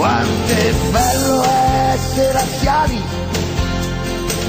Quanto 0.00 0.52
è 0.54 0.72
bello 0.90 1.42
essere 1.92 2.38
anziani, 2.38 2.98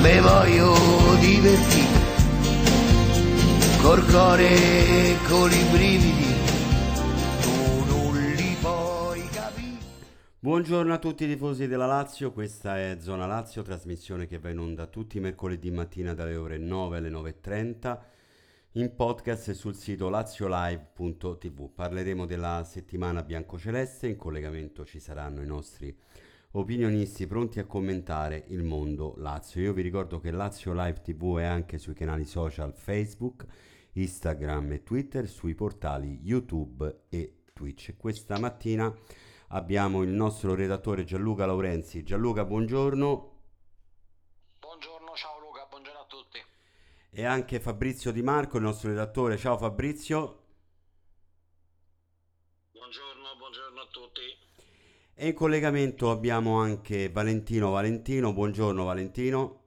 me 0.02 0.22
voglio 0.22 0.74
divertire, 1.20 2.00
col 3.82 4.06
cuore 4.06 4.48
e 4.48 5.18
con 5.28 5.52
i 5.52 5.64
brividi, 5.70 6.36
tu 7.42 7.84
non 7.84 8.34
li 8.34 8.56
puoi 8.62 9.28
capire. 9.28 9.80
Buongiorno 10.40 10.94
a 10.94 10.98
tutti 10.98 11.26
i 11.26 11.28
tifosi 11.28 11.68
della 11.68 11.86
Lazio, 11.86 12.32
questa 12.32 12.78
è 12.78 12.96
Zona 13.02 13.26
Lazio, 13.26 13.62
trasmissione 13.62 14.28
che 14.28 14.40
va 14.40 14.52
in 14.52 14.60
onda 14.60 14.86
tutti 14.86 15.18
i 15.18 15.20
mercoledì 15.20 15.70
mattina 15.70 16.14
dalle 16.14 16.38
ore 16.38 16.60
9 16.60 16.98
alle 16.98 17.10
9.30 17.10 17.98
in 18.76 18.96
podcast 18.96 19.52
sul 19.52 19.76
sito 19.76 20.08
laziolive.tv. 20.08 21.74
Parleremo 21.74 22.26
della 22.26 22.64
settimana 22.64 23.22
biancoceleste, 23.22 24.08
in 24.08 24.16
collegamento 24.16 24.86
ci 24.86 25.00
saranno 25.00 25.42
i 25.42 25.46
nostri 25.46 25.94
opinionisti 26.52 27.28
pronti 27.28 27.60
a 27.60 27.66
commentare 27.66 28.46
il 28.48 28.64
mondo 28.64 29.16
Lazio. 29.18 29.62
Io 29.62 29.74
vi 29.74 29.82
ricordo 29.82 30.22
che 30.22 30.32
Lazio 30.32 30.72
Live 30.74 31.02
TV 31.02 31.40
è 31.40 31.44
anche 31.44 31.78
sui 31.78 31.94
canali 31.94 32.24
social 32.24 32.74
Facebook, 32.74 33.46
Instagram 33.94 34.72
e 34.72 34.84
Twitter, 34.84 35.28
sui 35.28 35.54
portali 35.54 36.20
YouTube 36.24 37.08
e 37.10 37.44
Twitch. 37.54 37.98
Questa 37.98 38.40
mattina 38.40 38.94
abbiamo 39.50 40.02
il 40.02 40.12
nostro 40.12 40.56
redattore 40.56 41.04
Gianluca 41.04 41.46
Laurenzi. 41.46 42.04
Gianluca, 42.04 42.46
buongiorno. 42.46 43.32
Buongiorno, 44.60 45.14
ciao 45.16 45.40
Luca, 45.42 45.68
buongiorno 45.70 46.00
a 46.00 46.06
tutti. 46.08 46.40
E 47.14 47.26
anche 47.26 47.60
Fabrizio 47.60 48.14
Di 48.14 48.22
Marco, 48.22 48.56
il 48.56 48.64
nostro 48.64 48.88
redattore. 48.88 49.38
Ciao 49.38 49.58
Fabrizio. 49.58 50.46
Buongiorno, 52.72 53.36
buongiorno 53.38 53.82
a 53.82 53.88
tutti. 53.88 54.22
E 55.14 55.28
in 55.28 55.34
collegamento 55.34 56.10
abbiamo 56.10 56.62
anche 56.62 57.10
Valentino 57.10 57.72
Valentino. 57.72 58.32
Buongiorno 58.32 58.86
Valentino. 58.86 59.64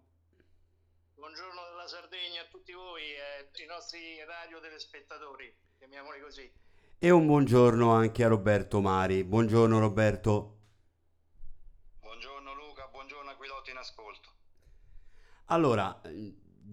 Buongiorno 1.17 1.61
dalla 1.69 1.87
Sardegna 1.87 2.41
a 2.41 2.47
tutti 2.51 2.73
voi 2.73 3.03
e 3.03 3.51
ai 3.61 3.67
nostri 3.67 4.25
radio 4.25 4.59
telespettatori, 4.61 5.55
chiamiamoli 5.77 6.21
così. 6.23 6.51
E 6.99 7.11
un 7.11 7.27
buongiorno 7.27 7.91
anche 7.91 8.25
a 8.25 8.29
Roberto 8.29 8.81
Mari. 8.81 9.23
Buongiorno 9.23 9.79
Roberto. 9.79 10.61
Buongiorno 12.01 12.55
Luca, 12.55 12.89
buongiorno 12.91 13.31
a 13.31 13.35
Guidotti 13.35 13.71
in 13.71 13.77
ascolto. 13.77 14.31
Allora, 15.49 16.01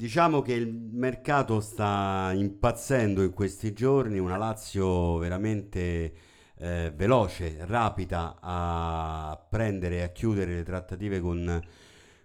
diciamo 0.01 0.41
che 0.41 0.53
il 0.53 0.73
mercato 0.73 1.59
sta 1.59 2.31
impazzendo 2.33 3.21
in 3.21 3.31
questi 3.33 3.71
giorni, 3.71 4.17
una 4.17 4.35
Lazio 4.35 5.19
veramente 5.19 6.13
eh, 6.57 6.91
veloce, 6.95 7.57
rapida 7.67 8.39
a 8.41 9.45
prendere 9.47 9.97
e 9.97 10.01
a 10.01 10.07
chiudere 10.09 10.55
le 10.55 10.63
trattative 10.63 11.19
con, 11.19 11.61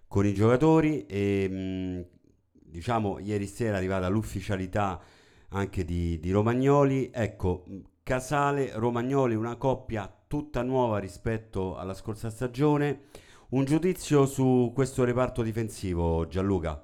con 0.08 0.24
i 0.24 0.32
giocatori 0.32 1.04
e 1.04 1.48
mh, 1.50 2.06
diciamo 2.70 3.18
ieri 3.18 3.46
sera 3.46 3.74
è 3.74 3.76
arrivata 3.76 4.08
l'ufficialità 4.08 4.98
anche 5.50 5.84
di, 5.84 6.18
di 6.18 6.30
Romagnoli. 6.30 7.10
Ecco, 7.12 7.66
Casale, 8.02 8.70
Romagnoli, 8.72 9.34
una 9.34 9.56
coppia 9.56 10.10
tutta 10.26 10.62
nuova 10.62 10.96
rispetto 10.98 11.76
alla 11.76 11.92
scorsa 11.92 12.30
stagione. 12.30 13.08
Un 13.50 13.66
giudizio 13.66 14.24
su 14.24 14.72
questo 14.74 15.04
reparto 15.04 15.42
difensivo, 15.42 16.26
Gianluca? 16.26 16.80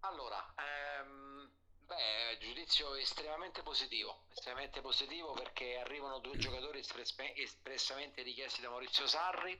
Allora, 0.00 0.36
ehm, 0.54 1.48
beh, 1.86 2.38
giudizio 2.38 2.94
estremamente 2.94 3.53
positivo, 3.64 4.26
estremamente 4.30 4.80
positivo 4.80 5.32
perché 5.32 5.78
arrivano 5.78 6.20
due 6.20 6.36
giocatori 6.36 6.78
espress- 6.78 7.16
espressamente 7.34 8.22
richiesti 8.22 8.60
da 8.60 8.68
Maurizio 8.68 9.08
Sarri, 9.08 9.52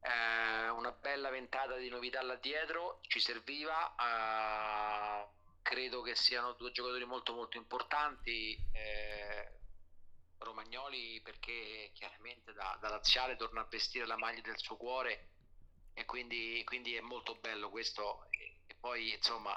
eh, 0.00 0.68
una 0.68 0.92
bella 0.92 1.30
ventata 1.30 1.76
di 1.76 1.88
novità 1.88 2.20
là 2.22 2.34
dietro, 2.36 2.98
ci 3.02 3.20
serviva, 3.20 3.94
eh, 3.94 5.26
credo 5.62 6.02
che 6.02 6.14
siano 6.14 6.52
due 6.52 6.70
giocatori 6.72 7.04
molto 7.06 7.32
molto 7.32 7.56
importanti. 7.56 8.54
eh, 8.72 9.56
Romagnoli 10.38 11.20
perché 11.20 11.90
chiaramente 11.94 12.52
da, 12.52 12.76
da 12.80 12.88
laziale 12.88 13.36
torna 13.36 13.60
a 13.62 13.66
vestire 13.68 14.06
la 14.06 14.16
maglia 14.16 14.40
del 14.40 14.58
suo 14.58 14.76
cuore 14.76 15.30
e 15.94 16.04
quindi, 16.04 16.62
quindi 16.64 16.94
è 16.94 17.00
molto 17.00 17.34
bello 17.36 17.70
questo 17.70 18.26
e, 18.30 18.76
poi 18.78 19.12
insomma 19.12 19.52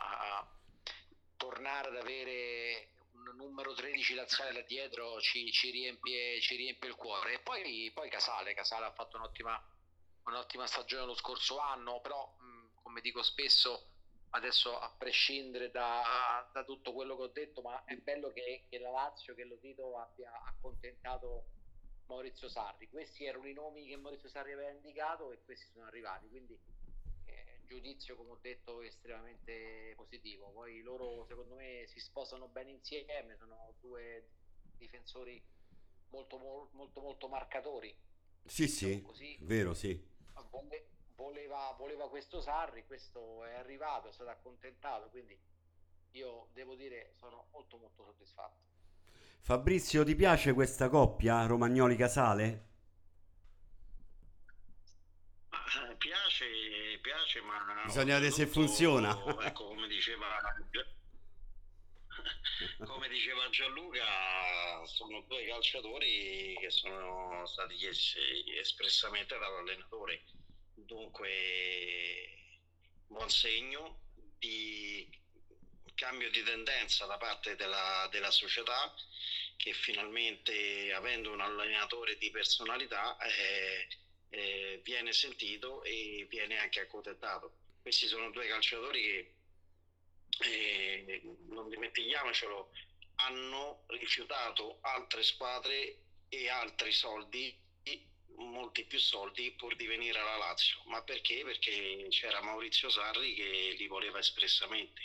tornare 1.37 1.89
ad 1.89 1.97
avere 1.97 2.89
numero 3.35 3.73
13 3.73 4.15
laziale 4.15 4.51
là 4.53 4.61
dietro 4.61 5.19
ci, 5.19 5.51
ci 5.51 5.69
riempie, 5.71 6.39
ci 6.41 6.55
riempie 6.55 6.89
il 6.89 6.95
cuore 6.95 7.33
e 7.33 7.39
poi, 7.39 7.91
poi 7.93 8.09
Casale, 8.09 8.53
Casale 8.53 8.85
ha 8.85 8.91
fatto 8.91 9.17
un'ottima, 9.17 9.59
un'ottima 10.23 10.65
stagione 10.67 11.05
lo 11.05 11.15
scorso 11.15 11.59
anno 11.59 12.01
però 12.01 12.35
mh, 12.37 12.81
come 12.81 13.01
dico 13.01 13.21
spesso 13.21 13.91
adesso 14.31 14.77
a 14.77 14.93
prescindere 14.97 15.71
da, 15.71 16.49
da 16.53 16.63
tutto 16.63 16.93
quello 16.93 17.15
che 17.15 17.23
ho 17.23 17.27
detto, 17.27 17.61
ma 17.61 17.83
è 17.85 17.95
bello 17.97 18.31
che, 18.31 18.65
che 18.69 18.79
la 18.79 18.91
Lazio, 18.91 19.35
che 19.35 19.43
lo 19.43 19.57
Tito 19.59 19.97
abbia 19.97 20.31
accontentato 20.45 21.45
Maurizio 22.07 22.47
Sarri. 22.49 22.89
Questi 22.89 23.25
erano 23.25 23.47
i 23.47 23.53
nomi 23.53 23.85
che 23.87 23.97
Maurizio 23.97 24.29
Sarri 24.29 24.53
aveva 24.53 24.71
indicato 24.71 25.31
e 25.31 25.43
questi 25.43 25.71
sono 25.71 25.85
arrivati, 25.85 26.27
quindi 26.29 26.57
giudizio, 27.71 28.15
come 28.17 28.31
ho 28.31 28.39
detto, 28.41 28.81
estremamente 28.81 29.93
positivo. 29.95 30.51
Poi 30.51 30.81
loro, 30.81 31.25
secondo 31.25 31.55
me, 31.55 31.85
si 31.87 31.99
sposano 31.99 32.47
bene 32.49 32.71
insieme, 32.71 33.37
sono 33.37 33.75
due 33.79 34.27
difensori 34.77 35.41
molto, 36.09 36.37
mol- 36.37 36.69
molto, 36.73 37.01
molto 37.01 37.27
marcatori. 37.29 37.95
Sì, 38.45 38.67
sì, 38.67 39.01
Così 39.01 39.37
vero, 39.41 39.73
sì. 39.73 40.09
Vole- 40.49 40.89
voleva, 41.15 41.73
voleva 41.77 42.09
questo 42.09 42.41
Sarri, 42.41 42.85
questo 42.85 43.45
è 43.45 43.53
arrivato, 43.53 44.09
è 44.09 44.11
stato 44.11 44.29
accontentato, 44.29 45.09
quindi 45.09 45.39
io 46.11 46.49
devo 46.53 46.75
dire 46.75 47.13
sono 47.15 47.47
molto 47.51 47.77
molto 47.77 48.03
soddisfatto. 48.03 48.59
Fabrizio, 49.41 50.03
ti 50.05 50.15
piace 50.15 50.53
questa 50.53 50.87
coppia 50.87 51.45
Romagnoli-Casale? 51.45 52.65
Ma, 55.51 55.59
eh, 55.89 55.90
Piace, 56.01 56.97
piace, 56.99 57.41
ma 57.41 57.83
Bisogna 57.85 58.15
vedere 58.15 58.31
se 58.31 58.47
funziona. 58.47 59.11
Ecco, 59.45 59.67
come 59.67 59.87
diceva 59.87 60.25
come 62.87 63.07
diceva 63.07 63.47
Gianluca, 63.51 64.83
sono 64.85 65.21
due 65.27 65.45
calciatori 65.45 66.57
che 66.59 66.71
sono 66.71 67.45
stati 67.45 67.75
chiesti 67.75 68.17
espressamente 68.57 69.37
dall'allenatore. 69.37 70.23
Dunque, 70.73 71.29
buon 73.05 73.29
segno 73.29 74.01
di 74.39 75.07
cambio 75.93 76.31
di 76.31 76.41
tendenza 76.41 77.05
da 77.05 77.17
parte 77.17 77.55
della, 77.55 78.07
della 78.09 78.31
società 78.31 78.91
che 79.55 79.73
finalmente, 79.73 80.91
avendo 80.93 81.31
un 81.31 81.41
allenatore 81.41 82.17
di 82.17 82.31
personalità, 82.31 83.15
eh, 83.17 83.87
eh, 84.31 84.81
viene 84.83 85.11
sentito 85.13 85.83
e 85.83 86.25
viene 86.29 86.57
anche 86.57 86.79
accontentato. 86.79 87.57
Questi 87.81 88.07
sono 88.07 88.31
due 88.31 88.47
calciatori 88.47 89.01
che, 89.01 89.33
eh, 90.39 91.21
non 91.49 91.69
dimentichiamocelo, 91.69 92.71
hanno 93.15 93.83
rifiutato 93.87 94.79
altre 94.81 95.23
squadre 95.23 95.97
e 96.29 96.49
altri 96.49 96.91
soldi, 96.91 97.55
molti 98.37 98.85
più 98.85 98.97
soldi, 98.97 99.51
pur 99.51 99.75
di 99.75 99.85
venire 99.85 100.17
alla 100.17 100.37
Lazio. 100.37 100.81
Ma 100.85 101.03
perché? 101.03 101.43
Perché 101.43 102.07
c'era 102.09 102.41
Maurizio 102.41 102.89
Sarri 102.89 103.35
che 103.35 103.75
li 103.77 103.87
voleva 103.87 104.19
espressamente. 104.19 105.01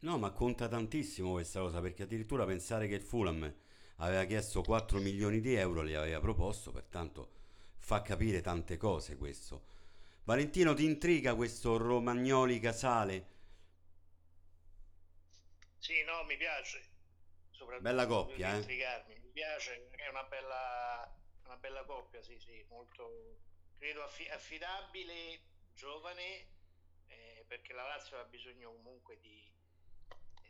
No, 0.00 0.16
ma 0.16 0.30
conta 0.30 0.68
tantissimo 0.68 1.32
questa 1.32 1.60
cosa, 1.60 1.80
perché 1.80 2.04
addirittura 2.04 2.46
pensare 2.46 2.88
che 2.88 2.94
il 2.94 3.02
Fulham 3.02 3.54
aveva 3.96 4.24
chiesto 4.24 4.62
4 4.62 4.98
milioni 4.98 5.40
di 5.40 5.54
euro, 5.54 5.82
li 5.82 5.94
aveva 5.94 6.20
proposto, 6.20 6.70
pertanto 6.70 7.39
fa 7.90 8.02
capire 8.02 8.40
tante 8.40 8.76
cose 8.76 9.16
questo. 9.16 9.64
Valentino, 10.22 10.74
ti 10.74 10.84
intriga 10.84 11.34
questo 11.34 11.76
Romagnoli-Casale? 11.76 13.26
Sì, 15.76 16.00
no, 16.04 16.22
mi 16.22 16.36
piace. 16.36 16.88
Bella 17.80 18.06
coppia, 18.06 18.54
eh? 18.54 18.58
intrigarmi. 18.58 19.18
Mi 19.18 19.30
piace, 19.32 19.88
è 19.90 20.06
una 20.08 20.22
bella, 20.22 21.20
una 21.46 21.56
bella 21.56 21.82
coppia, 21.84 22.22
sì, 22.22 22.38
sì, 22.38 22.64
molto, 22.68 23.40
credo 23.76 24.04
affi- 24.04 24.28
affidabile, 24.28 25.40
giovane, 25.74 26.46
eh, 27.08 27.44
perché 27.48 27.72
la 27.72 27.88
Lazio 27.88 28.20
ha 28.20 28.24
bisogno 28.24 28.70
comunque 28.70 29.18
di, 29.18 29.52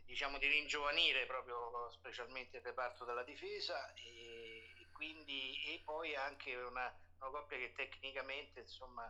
diciamo, 0.05 0.37
di 0.37 0.47
ringiovanire 0.47 1.25
proprio 1.25 1.89
specialmente 1.89 2.57
il 2.57 2.63
reparto 2.63 3.03
della 3.03 3.23
difesa 3.23 3.91
e, 3.95 4.69
e 4.77 4.87
quindi 4.91 5.59
e 5.73 5.81
poi 5.83 6.15
anche 6.15 6.55
una, 6.55 6.93
una 7.21 7.29
coppia 7.29 7.57
che 7.57 7.71
tecnicamente, 7.73 8.61
insomma, 8.61 9.03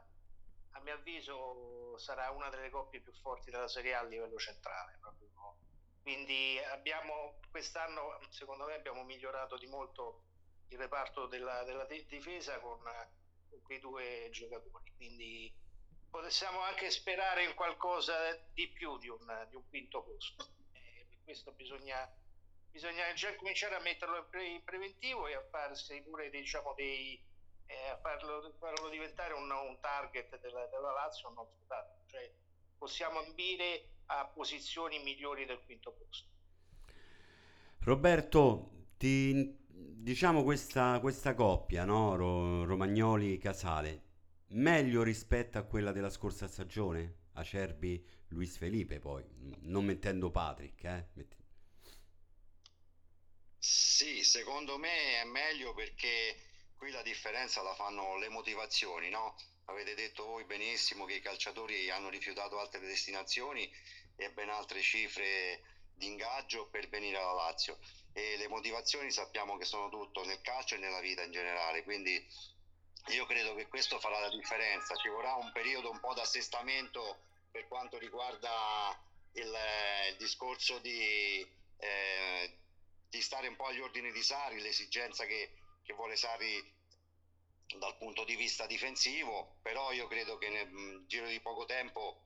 a 0.71 0.79
mio 0.81 0.93
avviso 0.93 1.97
sarà 1.97 2.29
una 2.31 2.49
delle 2.49 2.69
coppie 2.69 3.01
più 3.01 3.13
forti 3.13 3.51
della 3.51 3.67
Serie 3.67 3.93
A 3.93 3.99
a 3.99 4.03
livello 4.03 4.37
centrale. 4.37 4.97
proprio. 4.99 5.29
Quindi 6.01 6.57
abbiamo 6.71 7.39
quest'anno, 7.51 8.19
secondo 8.29 8.65
me, 8.65 8.73
abbiamo 8.73 9.03
migliorato 9.03 9.57
di 9.57 9.67
molto 9.67 10.23
il 10.69 10.77
reparto 10.77 11.27
della, 11.27 11.63
della 11.63 11.85
difesa 11.85 12.59
con, 12.59 12.81
con, 13.49 13.61
quei 13.61 13.79
due 13.79 14.29
giocatori. 14.31 14.93
Quindi 14.95 15.53
possiamo 16.09 16.61
anche 16.61 16.89
sperare 16.89 17.43
in 17.43 17.53
qualcosa 17.53 18.35
di 18.53 18.67
più 18.69 18.97
di 18.97 19.09
un, 19.09 19.45
di 19.49 19.55
un 19.55 19.67
quinto 19.69 20.03
posto. 20.03 20.47
Eh, 20.71 21.05
per 21.07 21.19
questo 21.23 21.51
bisogna, 21.51 22.11
bisogna 22.71 23.13
già 23.13 23.35
cominciare 23.35 23.75
a 23.75 23.81
metterlo 23.81 24.27
in 24.39 24.63
preventivo 24.63 25.27
e 25.27 25.35
a 25.35 25.47
farsi 25.49 26.01
pure 26.01 26.29
diciamo, 26.31 26.73
dei, 26.73 27.21
eh, 27.71 27.89
a 27.89 27.97
farlo, 27.97 28.53
farlo, 28.59 28.89
diventare 28.89 29.33
un, 29.33 29.49
un 29.49 29.79
target 29.79 30.39
della, 30.39 30.65
della 30.67 30.91
Lazio 30.91 31.29
non 31.29 31.45
sfruttato. 31.45 32.03
Cioè, 32.07 32.31
possiamo 32.77 33.19
ambire 33.19 33.85
a 34.07 34.25
posizioni 34.25 34.99
migliori 34.99 35.45
del 35.45 35.61
quinto 35.65 35.91
posto. 35.91 36.29
Roberto, 37.79 38.87
ti, 38.97 39.57
diciamo 39.67 40.43
questa, 40.43 40.99
questa 40.99 41.33
coppia, 41.33 41.85
no? 41.85 42.15
Ro, 42.15 42.65
Romagnoli-Casale, 42.65 44.03
meglio 44.49 45.01
rispetto 45.03 45.57
a 45.57 45.63
quella 45.63 45.91
della 45.91 46.09
scorsa 46.09 46.47
stagione? 46.47 47.19
Acerbi, 47.33 48.05
Luis 48.29 48.57
Felipe 48.57 48.99
poi, 48.99 49.23
non 49.61 49.85
mettendo 49.85 50.29
Patrick, 50.29 50.83
eh? 50.83 51.07
Metti... 51.13 51.37
Sì, 53.57 54.23
secondo 54.23 54.77
me 54.77 55.21
è 55.21 55.25
meglio 55.25 55.73
perché 55.73 56.35
qui 56.81 56.89
la 56.89 57.03
differenza 57.03 57.61
la 57.61 57.75
fanno 57.75 58.17
le 58.17 58.27
motivazioni, 58.29 59.09
no? 59.09 59.35
Avete 59.65 59.93
detto 59.93 60.25
voi 60.25 60.45
benissimo 60.45 61.05
che 61.05 61.13
i 61.13 61.21
calciatori 61.21 61.91
hanno 61.91 62.09
rifiutato 62.09 62.59
altre 62.59 62.79
destinazioni 62.79 63.71
e 64.15 64.31
ben 64.31 64.49
altre 64.49 64.81
cifre 64.81 65.61
di 65.93 66.07
ingaggio 66.07 66.69
per 66.69 66.89
venire 66.89 67.17
alla 67.17 67.33
Lazio 67.33 67.77
e 68.13 68.35
le 68.35 68.47
motivazioni 68.47 69.11
sappiamo 69.11 69.57
che 69.57 69.65
sono 69.65 69.89
tutto 69.89 70.25
nel 70.25 70.41
calcio 70.41 70.73
e 70.73 70.79
nella 70.79 71.01
vita 71.01 71.21
in 71.21 71.31
generale, 71.31 71.83
quindi 71.83 72.19
io 73.09 73.27
credo 73.27 73.53
che 73.53 73.67
questo 73.67 73.99
farà 73.99 74.19
la 74.19 74.35
differenza, 74.35 74.95
ci 74.95 75.09
vorrà 75.09 75.35
un 75.35 75.51
periodo 75.51 75.91
un 75.91 75.99
po' 75.99 76.15
d'assestamento 76.15 77.19
per 77.51 77.67
quanto 77.67 77.99
riguarda 77.99 78.99
il, 79.33 79.55
il 80.09 80.17
discorso 80.17 80.79
di, 80.79 81.47
eh, 81.77 82.57
di, 83.07 83.21
stare 83.21 83.47
un 83.49 83.55
po' 83.55 83.67
agli 83.67 83.81
ordini 83.81 84.11
di 84.11 84.23
Sari, 84.23 84.59
l'esigenza 84.59 85.25
che, 85.25 85.51
che 85.83 85.93
vuole 85.93 86.15
Sari 86.15 86.79
dal 87.79 87.97
punto 87.97 88.23
di 88.25 88.35
vista 88.35 88.65
difensivo, 88.65 89.57
però 89.61 89.91
io 89.91 90.07
credo 90.07 90.37
che 90.37 90.49
nel 90.49 91.03
giro 91.07 91.27
di 91.27 91.39
poco 91.39 91.65
tempo 91.65 92.23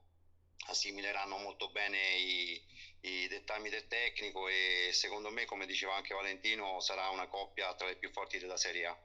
assimileranno 0.67 1.37
molto 1.37 1.69
bene 1.69 1.97
i, 2.17 2.61
i 3.01 3.27
dettami 3.27 3.69
del 3.69 3.87
tecnico 3.87 4.47
e 4.47 4.89
secondo 4.91 5.29
me, 5.29 5.45
come 5.45 5.65
diceva 5.65 5.95
anche 5.95 6.13
Valentino, 6.13 6.79
sarà 6.79 7.09
una 7.09 7.27
coppia 7.27 7.73
tra 7.75 7.87
le 7.87 7.97
più 7.97 8.09
forti 8.11 8.39
della 8.39 8.57
Serie 8.57 8.85
A. 8.87 8.97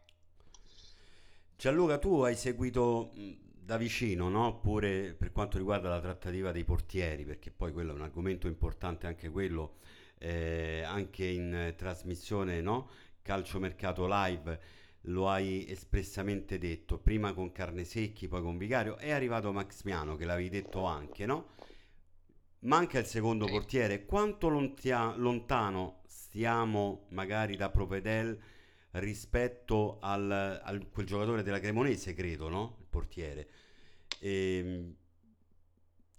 Gianluca, 1.57 1.99
tu 1.99 2.23
hai 2.23 2.37
seguito 2.37 3.11
da 3.15 3.77
vicino, 3.77 4.31
no? 4.31 4.59
Pure 4.61 5.13
per 5.13 5.31
quanto 5.31 5.59
riguarda 5.59 5.91
la 5.91 6.01
trattativa 6.01 6.53
dei 6.53 6.65
portieri, 6.65 7.25
perché 7.25 7.51
poi 7.51 7.73
quello 7.73 7.93
è 7.93 7.95
un 7.95 8.03
argomento 8.03 8.47
importante 8.47 9.07
anche 9.07 9.29
quello, 9.29 9.77
eh, 10.19 10.83
anche 10.83 11.27
in 11.27 11.75
trasmissione, 11.77 12.63
no? 12.63 12.91
Calciomercato 13.23 14.07
live 14.09 14.61
lo 15.05 15.29
hai 15.29 15.67
espressamente 15.69 16.59
detto, 16.59 16.99
prima 16.99 17.33
con 17.33 17.53
Carnesecchi, 17.53 18.29
poi 18.29 18.43
con 18.43 18.59
Vicario, 18.59 18.97
è 18.99 19.11
arrivato 19.11 19.53
Maximiano 19.53 20.17
che 20.17 20.25
l'avevi 20.25 20.51
detto 20.51 20.85
anche, 20.85 21.25
no? 21.25 21.53
Manca 22.61 22.99
il 22.99 23.07
secondo 23.07 23.47
sì. 23.47 23.53
portiere, 23.53 24.05
quanto 24.05 24.49
lontia- 24.49 25.15
lontano 25.17 26.03
stiamo 26.07 27.07
magari 27.11 27.57
da 27.57 27.71
Propedel 27.71 28.39
rispetto 28.93 29.99
al, 30.01 30.31
a 30.31 30.79
quel 30.91 31.07
giocatore 31.07 31.43
della 31.43 31.61
Cremonese, 31.61 32.13
credo, 32.13 32.49
no? 32.49 32.77
Il 32.81 32.87
portiere. 32.91 33.49
E, 34.19 34.57
ehm, 34.59 34.95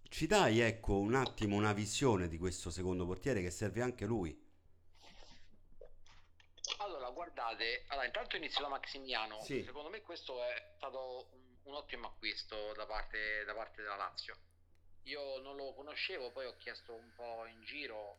ci 0.10 0.28
dai, 0.28 0.60
ecco, 0.60 0.98
un 0.98 1.14
attimo 1.14 1.56
una 1.56 1.72
visione 1.72 2.28
di 2.28 2.38
questo 2.38 2.70
secondo 2.70 3.06
portiere 3.06 3.42
che 3.42 3.50
serve 3.50 3.82
anche 3.82 4.06
lui 4.06 4.38
guardate, 7.12 7.84
allora 7.88 8.06
intanto 8.06 8.36
inizio 8.36 8.62
da 8.62 8.70
Maximiano. 8.70 9.42
Sì. 9.42 9.64
Secondo 9.64 9.90
me 9.90 10.02
questo 10.02 10.44
è 10.44 10.74
stato 10.76 11.30
un, 11.34 11.56
un 11.64 11.74
ottimo 11.74 12.08
acquisto 12.08 12.74
da 12.74 12.86
parte, 12.86 13.44
da 13.46 13.54
parte, 13.54 13.82
della 13.82 13.96
Lazio. 13.96 14.38
Io 15.04 15.40
non 15.40 15.56
lo 15.56 15.74
conoscevo, 15.74 16.32
poi 16.32 16.46
ho 16.46 16.56
chiesto 16.58 16.94
un 16.94 17.12
po' 17.16 17.46
in 17.46 17.64
giro, 17.64 18.18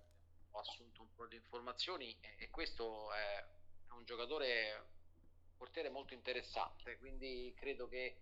ho 0.50 0.58
assunto 0.58 1.02
un 1.02 1.12
po' 1.14 1.26
di 1.26 1.36
informazioni 1.36 2.16
e, 2.20 2.36
e 2.38 2.50
questo 2.50 3.12
è, 3.12 3.44
è 3.88 3.92
un 3.92 4.04
giocatore, 4.04 4.74
un 4.74 5.56
portiere 5.56 5.90
molto 5.90 6.14
interessante, 6.14 6.98
quindi 6.98 7.54
credo 7.56 7.88
che 7.88 8.16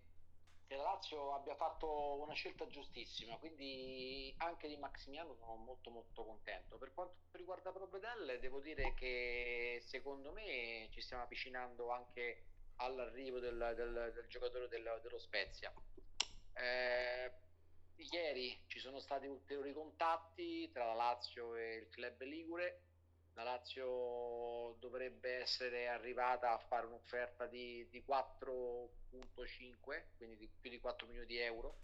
che 0.71 0.77
la 0.77 0.83
Lazio 0.83 1.33
abbia 1.33 1.53
fatto 1.55 2.21
una 2.21 2.31
scelta 2.31 2.65
giustissima, 2.67 3.35
quindi 3.35 4.33
anche 4.37 4.69
di 4.69 4.77
Maximiano 4.77 5.35
sono 5.35 5.55
molto 5.55 5.89
molto 5.89 6.23
contento. 6.23 6.77
Per 6.77 6.93
quanto 6.93 7.15
riguarda 7.31 7.73
Provedelle, 7.73 8.39
devo 8.39 8.61
dire 8.61 8.93
che 8.93 9.81
secondo 9.83 10.31
me 10.31 10.87
ci 10.91 11.01
stiamo 11.01 11.23
avvicinando 11.23 11.91
anche 11.91 12.45
all'arrivo 12.77 13.39
del, 13.39 13.73
del, 13.75 14.11
del 14.13 14.27
giocatore 14.29 14.69
del, 14.69 14.99
dello 15.03 15.19
Spezia. 15.19 15.73
Eh, 16.53 17.31
ieri 18.09 18.63
ci 18.67 18.79
sono 18.79 18.99
stati 18.99 19.27
ulteriori 19.27 19.73
contatti 19.73 20.71
tra 20.71 20.85
la 20.85 20.93
Lazio 20.93 21.53
e 21.53 21.75
il 21.79 21.89
club 21.89 22.21
Ligure 22.21 22.90
la 23.33 23.43
Lazio 23.43 24.75
dovrebbe 24.79 25.39
essere 25.39 25.87
arrivata 25.87 26.51
a 26.51 26.57
fare 26.57 26.85
un'offerta 26.85 27.45
di, 27.47 27.87
di 27.89 28.03
4.5, 28.05 30.03
quindi 30.17 30.37
di 30.37 30.49
più 30.59 30.69
di 30.69 30.79
4 30.79 31.07
milioni 31.07 31.27
di 31.27 31.37
euro. 31.39 31.77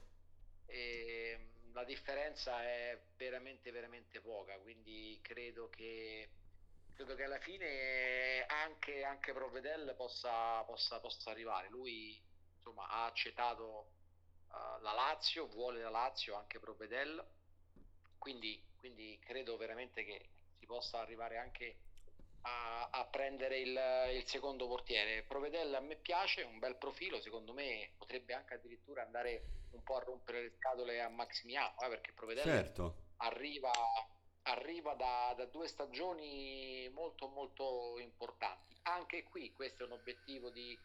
E 0.66 1.38
mm, 1.38 1.74
la 1.74 1.84
differenza 1.84 2.64
è 2.64 3.00
veramente, 3.16 3.72
veramente 3.72 4.20
poca, 4.20 4.58
quindi 4.60 5.18
credo 5.22 5.70
che, 5.70 6.30
credo 6.94 7.16
che 7.16 7.24
alla 7.24 7.40
fine 7.40 8.46
anche, 8.48 9.04
anche 9.04 9.34
Provedel 9.34 9.94
possa, 9.96 10.64
possa, 10.64 11.00
possa 11.00 11.32
arrivare. 11.32 11.70
Lui 11.70 12.22
insomma, 12.58 12.88
ha 12.90 13.06
accettato 13.06 13.92
uh, 14.50 14.82
la 14.82 14.92
Lazio, 14.94 15.48
vuole 15.48 15.82
la 15.82 15.90
Lazio, 15.90 16.36
anche 16.36 16.60
Provedel, 16.60 17.26
quindi, 18.18 18.62
quindi 18.76 19.18
credo 19.20 19.56
veramente 19.56 20.04
che 20.04 20.30
possa 20.68 21.00
arrivare 21.00 21.38
anche 21.38 21.78
a, 22.42 22.90
a 22.92 23.06
prendere 23.06 23.60
il, 23.60 23.80
il, 24.14 24.28
secondo 24.28 24.68
portiere. 24.68 25.24
Provedella 25.24 25.80
a 25.80 25.82
me 25.82 25.96
piace, 25.96 26.44
un 26.44 26.60
bel 26.60 26.76
profilo, 26.78 27.20
secondo 27.20 27.54
me 27.54 27.94
potrebbe 27.98 28.34
anche 28.34 28.54
addirittura 28.54 29.02
andare 29.02 29.66
un 29.72 29.82
po' 29.84 29.96
a 29.96 30.04
rompere 30.04 30.44
le 30.44 30.52
scatole 30.52 31.02
a 31.02 31.10
Maximiano, 31.10 31.80
eh, 31.82 31.90
perché 31.90 32.14
Provedella 32.14 32.52
certo. 32.52 32.96
arriva, 33.18 33.72
arriva 34.44 34.94
da, 34.94 35.34
da, 35.36 35.46
due 35.46 35.68
stagioni 35.68 36.90
molto 36.94 37.28
molto 37.28 37.98
importanti. 38.00 38.76
Anche 38.84 39.24
qui 39.24 39.52
questo 39.52 39.84
è 39.84 39.86
un 39.86 39.94
obiettivo 39.94 40.50
di, 40.50 40.78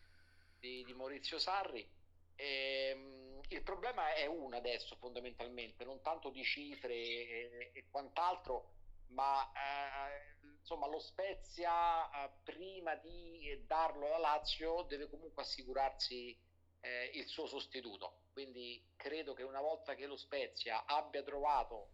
di, 0.59 0.85
di 0.85 0.95
Maurizio 0.95 1.39
Sarri. 1.39 1.87
E, 2.35 2.89
ehm, 2.91 3.41
il 3.49 3.63
problema 3.63 4.15
è 4.15 4.27
uno 4.27 4.57
adesso 4.57 4.97
fondamentalmente, 4.97 5.85
non 5.85 6.01
tanto 6.01 6.31
di 6.31 6.43
cifre 6.43 6.95
e, 6.95 7.71
e 7.75 7.85
quant'altro, 7.91 8.71
ma 9.13 9.51
eh, 9.53 10.47
insomma 10.59 10.87
lo 10.87 10.99
Spezia 10.99 12.25
eh, 12.25 12.31
prima 12.43 12.95
di 12.97 13.63
darlo 13.67 14.07
alla 14.07 14.19
Lazio 14.19 14.83
deve 14.83 15.09
comunque 15.09 15.43
assicurarsi 15.43 16.39
eh, 16.81 17.11
il 17.15 17.27
suo 17.27 17.47
sostituto. 17.47 18.25
Quindi 18.33 18.93
credo 18.97 19.35
che 19.35 19.43
una 19.43 19.61
volta 19.61 19.95
che 19.95 20.07
lo 20.07 20.17
Spezia 20.17 20.85
abbia 20.87 21.23
trovato 21.23 21.91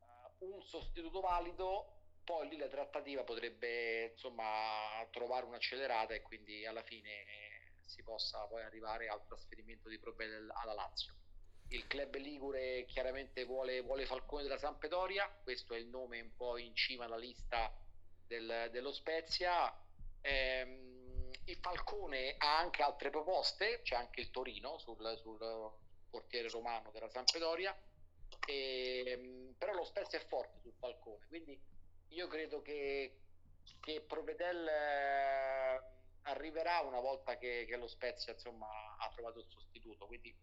eh, 0.00 0.46
un 0.46 0.62
sostituto 0.62 1.20
valido 1.20 1.98
poi 2.24 2.48
lì 2.48 2.56
la 2.56 2.68
trattativa 2.68 3.24
potrebbe 3.24 4.12
insomma 4.12 4.44
trovare 5.10 5.44
un'accelerata 5.44 6.14
e 6.14 6.22
quindi 6.22 6.64
alla 6.64 6.84
fine 6.84 7.10
si 7.84 8.02
possa 8.04 8.46
poi 8.46 8.62
arrivare 8.62 9.08
al 9.08 9.24
trasferimento 9.26 9.88
di 9.88 9.98
Probel 9.98 10.48
alla 10.54 10.72
Lazio 10.72 11.14
il 11.72 11.86
club 11.86 12.14
Ligure 12.16 12.84
chiaramente 12.86 13.44
vuole, 13.44 13.80
vuole, 13.80 14.04
Falcone 14.06 14.42
della 14.42 14.58
Sampdoria, 14.58 15.28
questo 15.42 15.74
è 15.74 15.78
il 15.78 15.86
nome 15.86 16.20
un 16.20 16.34
po' 16.36 16.58
in 16.58 16.74
cima 16.74 17.04
alla 17.04 17.16
lista 17.16 17.72
del, 18.26 18.68
dello 18.70 18.92
Spezia. 18.92 19.74
Ehm, 20.20 21.30
il 21.44 21.56
Falcone 21.60 22.34
ha 22.36 22.58
anche 22.58 22.82
altre 22.82 23.10
proposte, 23.10 23.80
c'è 23.82 23.96
anche 23.96 24.20
il 24.20 24.30
Torino 24.30 24.78
sul, 24.78 24.96
sul 25.18 25.38
portiere 26.10 26.48
romano 26.48 26.90
della 26.90 27.08
Sampdoria, 27.08 27.76
e, 28.46 29.54
però 29.56 29.72
lo 29.72 29.84
Spezia 29.84 30.18
è 30.18 30.26
forte 30.26 30.60
sul 30.60 30.74
Falcone, 30.78 31.26
quindi 31.28 31.58
io 32.08 32.26
credo 32.28 32.60
che, 32.60 33.18
che 33.80 34.02
Provedel 34.02 34.68
eh, 34.68 35.82
arriverà 36.24 36.80
una 36.80 37.00
volta 37.00 37.38
che, 37.38 37.64
che 37.66 37.76
lo 37.76 37.88
Spezia 37.88 38.34
insomma, 38.34 38.66
ha 38.98 39.10
trovato 39.14 39.38
il 39.38 39.46
sostituto, 39.48 40.06
quindi 40.06 40.34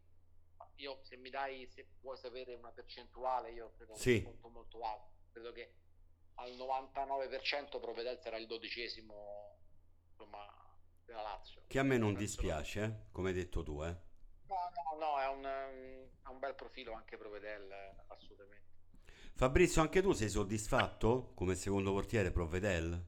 io 0.79 0.99
se 1.03 1.17
mi 1.17 1.29
dai, 1.29 1.67
se 1.67 1.87
vuoi 2.01 2.17
sapere 2.17 2.53
una 2.55 2.71
percentuale, 2.71 3.51
io 3.51 3.73
credo 3.75 3.95
sì. 3.95 4.21
molto 4.23 4.49
molto 4.49 4.79
alto. 4.81 5.07
Credo 5.31 5.51
che 5.51 5.73
al 6.35 6.51
99% 6.51 7.79
Provedel 7.79 8.19
sarà 8.21 8.37
il 8.37 8.47
dodicesimo 8.47 9.57
insomma, 10.09 10.45
della 11.05 11.21
Lazio. 11.21 11.63
Che 11.67 11.79
a 11.79 11.83
me 11.83 11.97
non 11.97 12.13
dispiace, 12.13 12.83
eh, 12.83 13.11
come 13.11 13.29
hai 13.29 13.35
detto 13.35 13.63
tu, 13.63 13.83
eh. 13.83 14.07
No, 14.47 14.71
no, 14.73 15.05
no, 15.05 15.19
è 15.19 15.27
un, 15.27 15.43
è 15.43 16.27
un 16.27 16.39
bel 16.39 16.55
profilo 16.55 16.93
anche 16.93 17.17
Provedel, 17.17 17.71
assolutamente. 18.07 18.67
Fabrizio, 19.35 19.81
anche 19.81 20.01
tu 20.01 20.11
sei 20.13 20.29
soddisfatto 20.29 21.31
come 21.33 21.55
secondo 21.55 21.91
portiere 21.91 22.31
Provedel? 22.31 23.05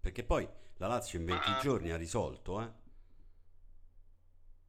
Perché 0.00 0.24
poi 0.24 0.48
la 0.76 0.86
Lazio 0.86 1.18
in 1.18 1.26
20 1.26 1.50
Ma- 1.50 1.58
giorni 1.60 1.90
ha 1.90 1.96
risolto, 1.96 2.60
eh. 2.62 2.86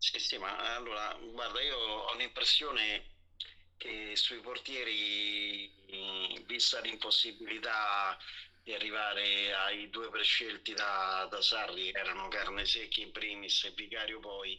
Sì, 0.02 0.18
sì, 0.20 0.38
ma 0.38 0.56
allora, 0.76 1.14
guarda, 1.20 1.62
io 1.62 1.76
ho 1.78 2.14
l'impressione 2.16 3.04
che 3.76 4.16
sui 4.16 4.40
portieri, 4.40 5.70
vista 6.46 6.80
l'impossibilità 6.80 8.16
di 8.64 8.74
arrivare 8.74 9.54
ai 9.54 9.90
due 9.90 10.10
prescelti 10.10 10.74
da, 10.74 11.26
da 11.30 11.42
Sarri, 11.42 11.90
erano 11.92 12.28
Carnesecchi 12.30 13.02
in 13.02 13.12
primis 13.12 13.64
e 13.66 13.72
Vicario 13.72 14.20
poi, 14.20 14.58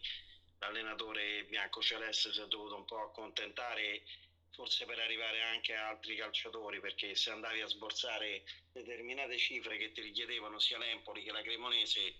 l'allenatore 0.58 1.44
biancoceleste 1.44 2.32
si 2.32 2.40
è 2.40 2.46
dovuto 2.46 2.76
un 2.76 2.84
po' 2.84 3.00
accontentare, 3.02 4.02
forse 4.50 4.84
per 4.84 4.98
arrivare 4.98 5.40
anche 5.42 5.74
a 5.74 5.88
altri 5.88 6.16
calciatori, 6.16 6.80
perché 6.80 7.14
se 7.14 7.30
andavi 7.30 7.60
a 7.62 7.66
sborsare 7.66 8.42
determinate 8.72 9.38
cifre 9.38 9.78
che 9.78 9.90
ti 9.90 10.02
richiedevano 10.02 10.58
sia 10.58 10.76
l'Empoli 10.78 11.22
che 11.22 11.32
la 11.32 11.40
Cremonese, 11.42 12.16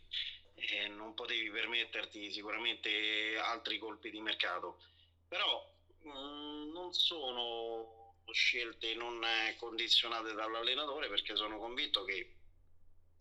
eh, 0.60 0.88
non 0.88 1.14
potevi 1.14 1.50
permetterti 1.50 2.30
sicuramente 2.30 3.36
altri 3.38 3.78
colpi 3.78 4.10
di 4.10 4.20
mercato. 4.20 4.82
Però 5.28 5.68
mh, 6.02 6.70
non 6.72 6.92
sono 6.92 7.98
scelte 8.32 8.94
non 8.94 9.22
eh, 9.24 9.56
condizionate 9.58 10.32
dall'allenatore 10.32 11.08
perché 11.08 11.34
sono 11.34 11.58
convinto 11.58 12.04
che 12.04 12.36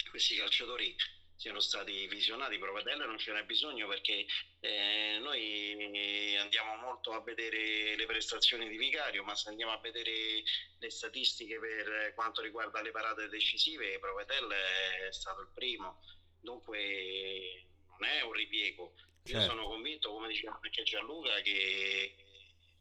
questi 0.09 0.35
calciatori 0.35 0.95
siano 1.35 1.61
stati 1.61 2.05
visionati. 2.07 2.57
Provedelle 2.57 3.05
non 3.05 3.17
ce 3.17 3.31
n'è 3.31 3.43
bisogno 3.45 3.87
perché 3.87 4.25
eh, 4.59 5.17
noi 5.21 6.35
andiamo 6.35 6.75
molto 6.75 7.13
a 7.13 7.21
vedere 7.21 7.95
le 7.95 8.05
prestazioni 8.05 8.67
di 8.67 8.77
Vicario, 8.77 9.23
ma 9.23 9.35
se 9.35 9.49
andiamo 9.49 9.71
a 9.71 9.79
vedere 9.79 10.43
le 10.79 10.89
statistiche 10.89 11.57
per 11.57 12.13
quanto 12.13 12.41
riguarda 12.41 12.81
le 12.81 12.91
parate 12.91 13.29
decisive, 13.29 13.99
Provedelle 13.99 15.07
è 15.07 15.13
stato 15.13 15.41
il 15.41 15.49
primo 15.53 16.01
dunque 16.39 17.65
non 17.97 18.07
è 18.09 18.21
un 18.21 18.31
ripiego. 18.31 18.93
Io 19.23 19.39
Certo. 19.39 19.51
sono 19.51 19.67
convinto, 19.67 20.11
come 20.11 20.27
diceva 20.29 20.57
anche 20.61 20.83
Gianluca, 20.83 21.39
che 21.41 22.13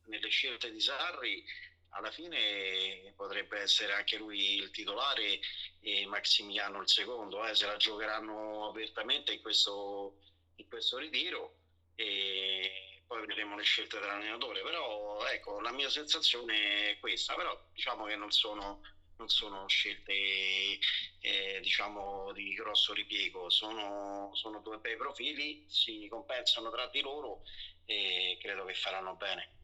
nelle 0.05 0.29
scelte 0.29 0.71
di 0.71 0.81
Sarri 0.81 1.43
alla 1.91 2.11
fine 2.11 3.13
potrebbe 3.17 3.59
essere 3.61 3.93
anche 3.95 4.17
lui 4.19 4.57
il 4.57 4.71
titolare 4.71 5.39
e 5.81 6.07
Maximiano 6.07 6.81
il 6.81 6.89
secondo, 6.89 7.45
eh, 7.47 7.55
se 7.55 7.67
la 7.67 7.77
giocheranno 7.77 8.69
apertamente 8.69 9.33
in 9.33 9.41
questo, 9.41 10.15
in 10.57 10.67
questo 10.69 10.99
ritiro 10.99 11.55
e 11.95 13.03
poi 13.07 13.21
vedremo 13.27 13.57
le 13.57 13.63
scelte 13.63 13.99
dell'allenatore. 13.99 14.63
Però 14.63 15.27
ecco, 15.27 15.61
la 15.61 15.73
mia 15.73 15.89
sensazione 15.89 16.91
è 16.91 16.99
questa, 16.99 17.35
però 17.35 17.59
diciamo 17.73 18.05
che 18.05 18.17
non 18.17 18.31
sono, 18.31 18.81
non 19.19 19.29
sono 19.29 19.67
scelte 19.69 20.13
eh, 20.13 21.59
diciamo 21.61 22.33
di 22.33 22.55
grosso 22.55 22.93
ripiego, 22.93 23.51
sono, 23.51 24.31
sono 24.35 24.61
due 24.61 24.79
bei 24.79 24.97
profili, 24.97 25.65
si 25.69 26.07
compensano 26.09 26.71
tra 26.71 26.87
di 26.87 27.01
loro 27.01 27.43
e 27.85 28.39
credo 28.41 28.65
che 28.65 28.75
faranno 28.75 29.17
bene. 29.17 29.57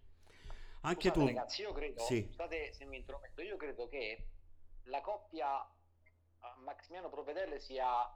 Anche 0.83 1.09
Scusate, 1.09 1.19
tu, 1.19 1.27
ragazzi, 1.27 1.61
io 1.63 1.73
credo, 1.73 2.03
Sì. 2.03 2.27
scusate 2.27 2.73
se 2.75 2.85
mi 2.85 2.97
intrometto, 2.97 3.43
io 3.43 3.57
credo 3.57 3.89
che 3.89 4.27
la 4.85 5.01
coppia 5.01 5.65
eh, 5.65 6.61
Maximiano 6.63 7.09
Provedelle 7.09 7.59
sia, 7.61 8.13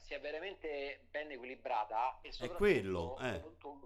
sia 0.00 0.18
veramente 0.18 1.06
ben 1.10 1.30
equilibrata 1.30 2.20
e 2.22 2.32
soprattutto, 2.32 2.58
quello, 2.58 3.18
eh. 3.18 3.34
soprattutto 3.34 3.84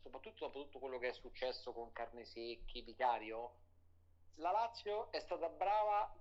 soprattutto 0.00 0.46
dopo 0.46 0.62
tutto 0.62 0.78
quello 0.78 0.98
che 0.98 1.08
è 1.08 1.12
successo 1.12 1.72
con 1.72 1.92
Carnesecchi, 1.92 2.82
Vicario, 2.82 3.63
la 4.36 4.50
Lazio 4.50 5.10
è 5.12 5.20
stata 5.20 5.48
brava 5.48 6.12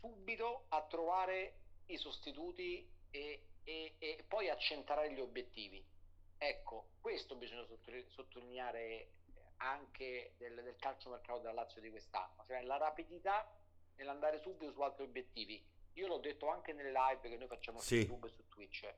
subito 0.00 0.66
a 0.68 0.82
trovare 0.86 1.60
i 1.86 1.96
sostituti 1.96 2.88
e, 3.10 3.46
e- 3.64 3.94
e 3.98 4.24
poi 4.28 4.48
a 4.50 4.56
centrare 4.56 5.12
gli 5.12 5.20
obiettivi. 5.20 5.84
Ecco, 6.38 6.90
questo 7.00 7.34
bisogna 7.36 7.64
sottoli- 7.64 8.06
sottolineare 8.10 9.10
anche 9.58 10.34
del, 10.36 10.62
del 10.62 10.76
calciomercato 10.76 11.38
della 11.38 11.54
Lazio 11.54 11.80
di 11.80 11.88
quest'anno, 11.90 12.44
cioè 12.46 12.62
la 12.62 12.76
rapidità 12.76 13.50
nell'andare 13.96 14.40
subito 14.40 14.70
su 14.72 14.80
altri 14.82 15.04
obiettivi. 15.04 15.64
Io 15.94 16.06
l'ho 16.08 16.18
detto 16.18 16.48
anche 16.48 16.74
nelle 16.74 16.92
live 16.92 17.26
che 17.28 17.36
noi 17.38 17.48
facciamo 17.48 17.78
su 17.78 17.86
Sì. 17.86 17.96
YouTube 18.00 18.26
e 18.28 18.30
su 18.32 18.46
Twitch. 18.48 18.94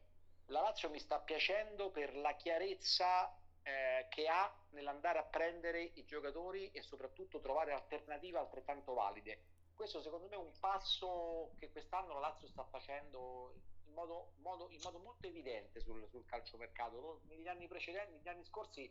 La 0.47 0.63
Lazio 0.63 0.91
mi 0.91 0.99
sta 0.99 1.21
piacendo 1.21 1.91
per 1.91 2.17
la 2.17 2.35
chiarezza 2.35 3.33
eh, 3.69 4.07
che 4.09 4.27
ha 4.27 4.51
nell'andare 4.71 5.19
a 5.19 5.25
prendere 5.25 5.83
i 5.83 6.05
giocatori 6.07 6.71
e 6.71 6.81
soprattutto 6.83 7.39
trovare 7.41 7.73
alternative 7.73 8.39
altrettanto 8.39 8.95
valide. 8.95 9.43
Questo 9.75 10.01
secondo 10.01 10.27
me 10.27 10.35
è 10.35 10.39
un 10.39 10.53
passo 10.59 11.53
che 11.59 11.71
quest'anno 11.71 12.15
la 12.15 12.21
Lazio 12.21 12.49
sta 12.49 12.65
facendo 12.65 13.55
in 13.85 13.93
modo, 13.93 14.33
modo- 14.39 14.71
in 14.71 14.81
modo 14.83 14.99
molto 14.99 15.27
evidente 15.27 15.81
sul, 15.81 16.09
sul 16.09 16.25
calciomercato. 16.25 17.21
Negli 17.27 17.47
anni 17.47 17.69
precedenti, 17.69 18.13
negli 18.13 18.29
anni 18.29 18.45
scorsi 18.45 18.91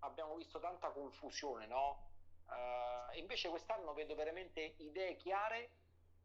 abbiamo 0.00 0.36
visto 0.36 0.60
tanta 0.60 0.90
confusione, 0.90 1.66
no? 1.66 2.10
Eh, 2.50 3.18
invece 3.18 3.48
quest'anno 3.48 3.94
vedo 3.94 4.14
veramente 4.14 4.74
idee 4.78 5.16
chiare 5.16 5.70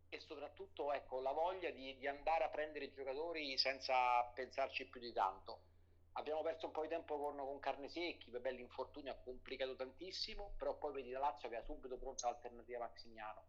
e 0.10 0.20
soprattutto 0.20 0.92
ecco, 0.92 1.22
la 1.22 1.32
voglia 1.32 1.70
di, 1.72 1.98
di 1.98 2.08
andare 2.08 2.44
a 2.44 2.50
prendere 2.50 2.86
i 2.86 2.92
giocatori 2.92 3.58
senza 3.58 4.24
pensarci 4.34 4.88
più 4.90 5.00
di 5.00 5.14
tanto. 5.14 5.62
Abbiamo 6.18 6.42
perso 6.42 6.66
un 6.66 6.72
po' 6.72 6.82
di 6.82 6.88
tempo 6.88 7.16
con, 7.20 7.38
con 7.38 7.60
Carnesecchi, 7.60 8.32
vabbè 8.32 8.52
l'infortunio 8.52 9.12
ha 9.12 9.18
complicato 9.18 9.76
tantissimo, 9.76 10.56
però 10.58 10.76
poi 10.78 10.94
vedi 10.94 11.12
la 11.12 11.20
Lazio 11.20 11.48
che 11.48 11.58
ha 11.58 11.64
subito 11.64 11.98
pronta 12.00 12.28
l'alternativa 12.28 12.80
Maximiano. 12.80 13.46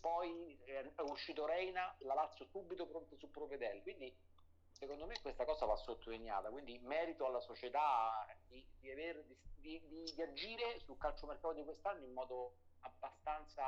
Poi 0.00 0.56
eh, 0.64 0.92
è 0.94 1.00
uscito 1.02 1.44
Reina, 1.44 1.94
la 2.00 2.14
Lazio 2.14 2.46
subito 2.46 2.86
pronta 2.86 3.16
su 3.16 3.30
Provedel, 3.30 3.82
quindi 3.82 4.16
secondo 4.70 5.06
me 5.06 5.20
questa 5.20 5.44
cosa 5.44 5.66
va 5.66 5.74
sottolineata, 5.74 6.50
quindi 6.50 6.78
merito 6.78 7.26
alla 7.26 7.40
società 7.40 8.24
di, 8.46 8.64
di, 8.78 8.90
aver- 8.90 9.24
di- 9.56 9.82
di 10.14 10.22
agire 10.22 10.78
sul 10.80 10.96
calciomercato 10.96 11.52
di 11.54 11.64
quest'anno 11.64 12.04
in 12.04 12.12
modo 12.12 12.58
abbastanza 12.80 13.64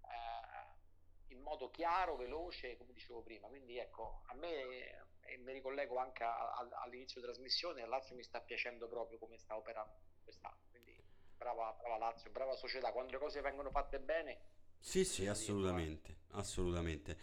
eh, 0.00 1.34
in 1.34 1.42
modo 1.42 1.68
chiaro, 1.70 2.16
veloce, 2.16 2.78
come 2.78 2.92
dicevo 2.94 3.22
prima. 3.22 3.48
Quindi 3.48 3.76
ecco, 3.76 4.22
a 4.26 4.34
me 4.34 5.05
e 5.26 5.36
mi 5.38 5.52
ricollego 5.52 5.98
anche 5.98 6.24
a- 6.24 6.34
a- 6.54 6.68
all'inizio 6.82 7.20
della 7.20 7.32
trasmissione, 7.32 7.82
la 7.82 7.88
Lazio 7.88 8.14
mi 8.16 8.22
sta 8.22 8.40
piacendo 8.40 8.88
proprio 8.88 9.18
come 9.18 9.38
sta 9.38 9.56
operando 9.56 9.94
quest'anno. 10.22 10.60
Quindi 10.70 11.02
brava, 11.36 11.72
brava 11.78 11.98
Lazio, 11.98 12.30
brava 12.30 12.54
società, 12.56 12.92
quando 12.92 13.12
le 13.12 13.18
cose 13.18 13.40
vengono 13.40 13.70
fatte 13.70 14.00
bene. 14.00 14.40
Sì, 14.78 15.04
sì, 15.04 15.26
assolutamente, 15.26 16.16
assolutamente. 16.32 17.18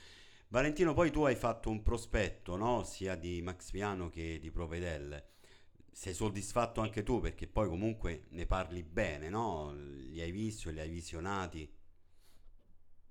Valentino, 0.50 0.94
poi 0.94 1.10
tu 1.12 1.24
hai 1.24 1.36
fatto 1.36 1.70
un 1.70 1.82
prospetto, 1.82 2.56
no? 2.56 2.84
Sia 2.84 3.16
di 3.16 3.42
Maximiano 3.42 4.10
che 4.10 4.38
di 4.40 4.52
Provedelle. 4.52 5.32
Sei 5.92 6.14
soddisfatto 6.14 6.82
anche 6.82 7.04
tu 7.04 7.20
perché 7.22 7.48
poi 7.48 7.68
comunque 7.70 8.26
ne 8.30 8.46
parli 8.46 8.84
bene, 8.84 9.30
no? 9.30 9.72
Li 9.74 10.22
hai 10.22 10.32
visti, 10.32 10.72
li 10.72 10.80
hai 10.80 10.90
visionati. 10.90 11.72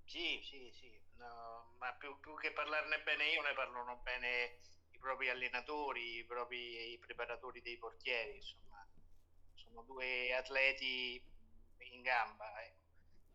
Sì, 0.05 0.41
sì, 0.45 0.71
sì, 0.73 0.91
no, 1.17 1.75
ma 1.79 1.93
più, 1.95 2.19
più 2.21 2.37
che 2.39 2.53
parlarne 2.53 3.03
bene 3.03 3.31
io, 3.33 3.43
ne 3.43 3.53
parlano 3.55 3.97
bene 4.05 4.59
propri 5.03 5.29
allenatori, 5.29 6.19
i 6.19 6.25
propri 6.25 6.97
preparatori 7.01 7.61
dei 7.61 7.77
portieri, 7.77 8.37
insomma, 8.37 8.87
sono 9.55 9.83
due 9.83 10.33
atleti 10.33 11.21
in 11.93 12.03
gamba. 12.03 12.63
ecco. 12.63 12.81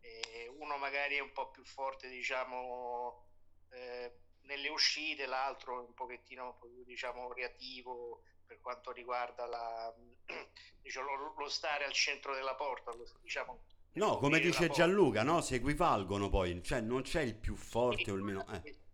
E 0.00 0.48
uno 0.58 0.78
magari 0.78 1.16
è 1.16 1.20
un 1.20 1.32
po' 1.32 1.50
più 1.50 1.62
forte, 1.64 2.08
diciamo, 2.08 3.26
eh, 3.70 4.12
nelle 4.42 4.68
uscite, 4.70 5.26
l'altro 5.26 5.84
è 5.84 5.86
un 5.86 5.92
pochettino 5.92 6.56
più, 6.58 6.82
diciamo, 6.84 7.30
reattivo 7.32 8.22
per 8.46 8.60
quanto 8.62 8.90
riguarda 8.90 9.44
la, 9.44 9.94
diciamo, 10.80 11.34
lo, 11.36 11.48
stare 11.50 11.84
al 11.84 11.92
centro 11.92 12.34
della 12.34 12.54
porta, 12.54 12.92
diciamo, 13.20 13.62
No, 13.92 14.18
come 14.18 14.38
dice. 14.38 14.68
Gianluca, 14.68 15.22
no? 15.22 15.40
Si 15.40 15.54
equivalgono 15.54 16.28
poi, 16.28 16.62
cioè 16.62 16.80
non 16.80 17.02
c'è 17.02 17.22
il 17.22 17.34
più 17.34 17.56
forte 17.56 18.10
o 18.10 18.14
il 18.14 18.22
meno... 18.22 18.46
Eh. 18.52 18.86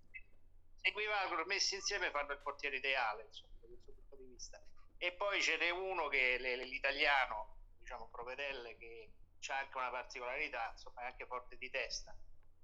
Se 0.85 0.91
equivalgono 0.91 1.45
messi 1.47 1.77
insieme 1.77 2.11
fanno 2.11 2.33
il 2.35 2.43
portiere 2.43 2.77
ideale, 2.77 3.23
insomma, 3.25 3.55
da 3.59 3.67
questo 3.69 3.93
punto 3.93 4.17
di 4.17 4.25
vista. 4.25 4.63
E 4.99 5.13
poi 5.15 5.41
ce 5.41 5.57
n'è 5.57 5.71
uno 5.71 6.09
che 6.09 6.35
è 6.37 6.57
l'italiano, 6.57 7.57
diciamo 7.79 8.11
Provedelle, 8.11 8.77
che 8.77 9.13
ha 9.49 9.59
anche 9.59 9.79
una 9.79 9.89
particolarità, 9.91 10.69
insomma, 10.73 11.01
è 11.01 11.07
anche 11.07 11.25
forte 11.27 11.57
di 11.57 11.71
testa, 11.71 12.15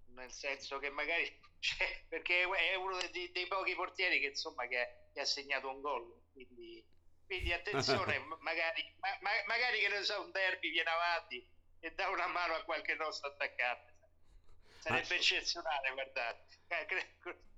nel 0.08 0.30
senso 0.32 0.78
che 0.78 0.90
magari, 0.90 1.24
cioè, 1.60 2.04
perché 2.08 2.42
è 2.42 2.74
uno 2.74 2.98
dei, 3.10 3.32
dei 3.32 3.46
pochi 3.46 3.74
portieri 3.74 4.20
che 4.20 4.26
insomma 4.26 4.66
che, 4.68 5.08
che 5.14 5.20
ha 5.20 5.24
segnato 5.24 5.70
un 5.70 5.80
gol, 5.80 6.24
quindi, 6.32 6.86
quindi 7.24 7.54
attenzione, 7.54 8.18
ma- 8.18 8.36
magari, 8.40 8.84
ma- 8.98 9.16
ma- 9.22 9.44
magari 9.46 9.80
che 9.80 9.88
ne 9.88 10.02
so, 10.02 10.20
un 10.20 10.30
derby 10.30 10.68
viene 10.70 10.90
avanti 10.90 11.42
e 11.80 11.90
dà 11.92 12.10
una 12.10 12.26
mano 12.26 12.52
a 12.54 12.64
qualche 12.64 12.94
nostro 12.96 13.30
attaccante. 13.30 13.96
Sarebbe 14.80 15.14
Ah. 15.14 15.16
eccezionale, 15.16 15.90
guardate. 15.92 16.49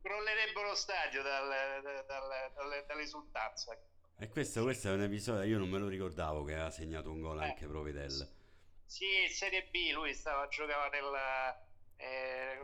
Crollerebbe 0.00 0.62
lo 0.62 0.74
stadio 0.74 1.22
dal, 1.22 1.82
dal, 1.82 2.52
dal, 2.54 2.84
dall'esultanza. 2.86 3.76
E 4.18 4.28
questo, 4.28 4.62
questo, 4.62 4.88
è 4.88 4.92
un 4.92 5.02
episodio, 5.02 5.42
io 5.42 5.58
non 5.58 5.68
me 5.68 5.78
lo 5.78 5.88
ricordavo 5.88 6.44
che 6.44 6.54
aveva 6.54 6.70
segnato 6.70 7.10
un 7.10 7.20
gol 7.20 7.42
eh, 7.42 7.44
anche 7.46 7.66
Provedel. 7.66 8.40
Sì, 8.86 9.28
Serie 9.28 9.64
B, 9.64 9.90
lui 9.92 10.14
stava 10.14 10.48
giocava 10.48 10.88
nella, 10.88 11.66
eh, 11.96 12.58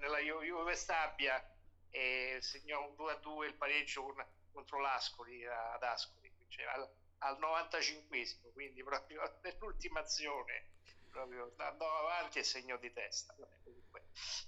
nella 0.00 0.18
Juve 0.18 0.74
Stabia 0.74 1.42
e 1.90 2.38
segnò 2.40 2.86
un 2.88 2.94
2-2 2.94 3.44
il 3.44 3.54
pareggio 3.54 4.02
con, 4.02 4.26
contro 4.52 4.80
l'Ascoli 4.80 5.44
ad 5.46 5.82
Ascoli, 5.82 6.30
cioè 6.48 6.64
al, 6.66 6.88
al 7.18 7.38
95 7.38 8.52
quindi 8.52 8.82
proprio 8.82 9.22
nell'ultima 9.42 10.00
azione 10.00 10.73
proprio 11.14 11.54
andò 11.58 11.88
avanti 11.98 12.40
e 12.40 12.42
segnò 12.42 12.76
di 12.78 12.92
testa. 12.92 13.34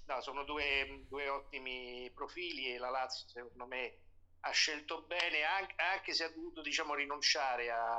No, 0.05 0.21
sono 0.21 0.43
due, 0.43 1.05
due 1.07 1.29
ottimi 1.29 2.11
profili 2.13 2.73
e 2.73 2.77
la 2.77 2.89
Lazio 2.89 3.27
secondo 3.27 3.65
me 3.65 3.99
ha 4.41 4.51
scelto 4.51 5.03
bene 5.03 5.43
anche, 5.43 5.73
anche 5.77 6.13
se 6.13 6.25
ha 6.25 6.29
dovuto 6.29 6.61
diciamo, 6.61 6.93
rinunciare 6.93 7.71
a, 7.71 7.97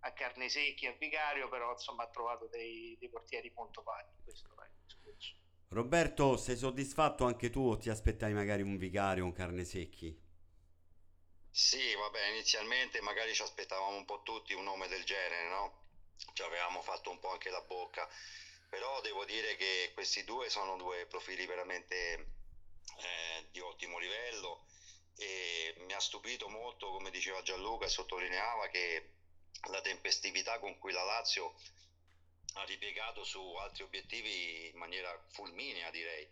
a 0.00 0.12
Carnesecchi 0.12 0.86
e 0.86 0.88
a 0.88 0.96
Vicario 0.98 1.48
però 1.48 1.72
insomma 1.72 2.04
ha 2.04 2.08
trovato 2.08 2.46
dei, 2.46 2.96
dei 2.98 3.08
portieri 3.10 3.52
molto 3.54 3.82
pari 3.82 4.08
questo 4.24 4.48
è 4.48 4.66
il 4.66 4.72
discorso 4.84 5.34
Roberto 5.68 6.36
sei 6.36 6.56
soddisfatto 6.56 7.24
anche 7.26 7.50
tu 7.50 7.60
o 7.60 7.76
ti 7.76 7.90
aspettavi 7.90 8.32
magari 8.32 8.62
un 8.62 8.76
Vicario 8.76 9.24
un 9.24 9.32
Carnesecchi? 9.32 10.26
Sì, 11.50 11.94
vabbè, 11.94 12.28
inizialmente 12.28 13.02
magari 13.02 13.34
ci 13.34 13.42
aspettavamo 13.42 13.96
un 13.98 14.06
po' 14.06 14.22
tutti 14.22 14.54
un 14.54 14.64
nome 14.64 14.88
del 14.88 15.04
genere, 15.04 15.48
no? 15.50 15.87
Ci 16.32 16.42
avevamo 16.42 16.82
fatto 16.82 17.10
un 17.10 17.18
po' 17.18 17.30
anche 17.30 17.50
la 17.50 17.60
bocca, 17.62 18.08
però 18.68 19.00
devo 19.00 19.24
dire 19.24 19.56
che 19.56 19.90
questi 19.94 20.24
due 20.24 20.50
sono 20.50 20.76
due 20.76 21.06
profili 21.06 21.46
veramente 21.46 21.94
eh, 22.96 23.46
di 23.50 23.60
ottimo 23.60 23.98
livello 23.98 24.66
e 25.16 25.74
mi 25.78 25.92
ha 25.94 26.00
stupito 26.00 26.48
molto, 26.48 26.90
come 26.90 27.10
diceva 27.10 27.42
Gianluca 27.42 27.86
e 27.86 27.88
sottolineava, 27.88 28.68
che 28.68 29.10
la 29.70 29.80
tempestività 29.80 30.58
con 30.58 30.78
cui 30.78 30.92
la 30.92 31.02
Lazio 31.02 31.54
ha 32.54 32.64
ripiegato 32.64 33.24
su 33.24 33.40
altri 33.54 33.82
obiettivi 33.82 34.68
in 34.68 34.78
maniera 34.78 35.16
fulminea 35.30 35.90
direi, 35.90 36.26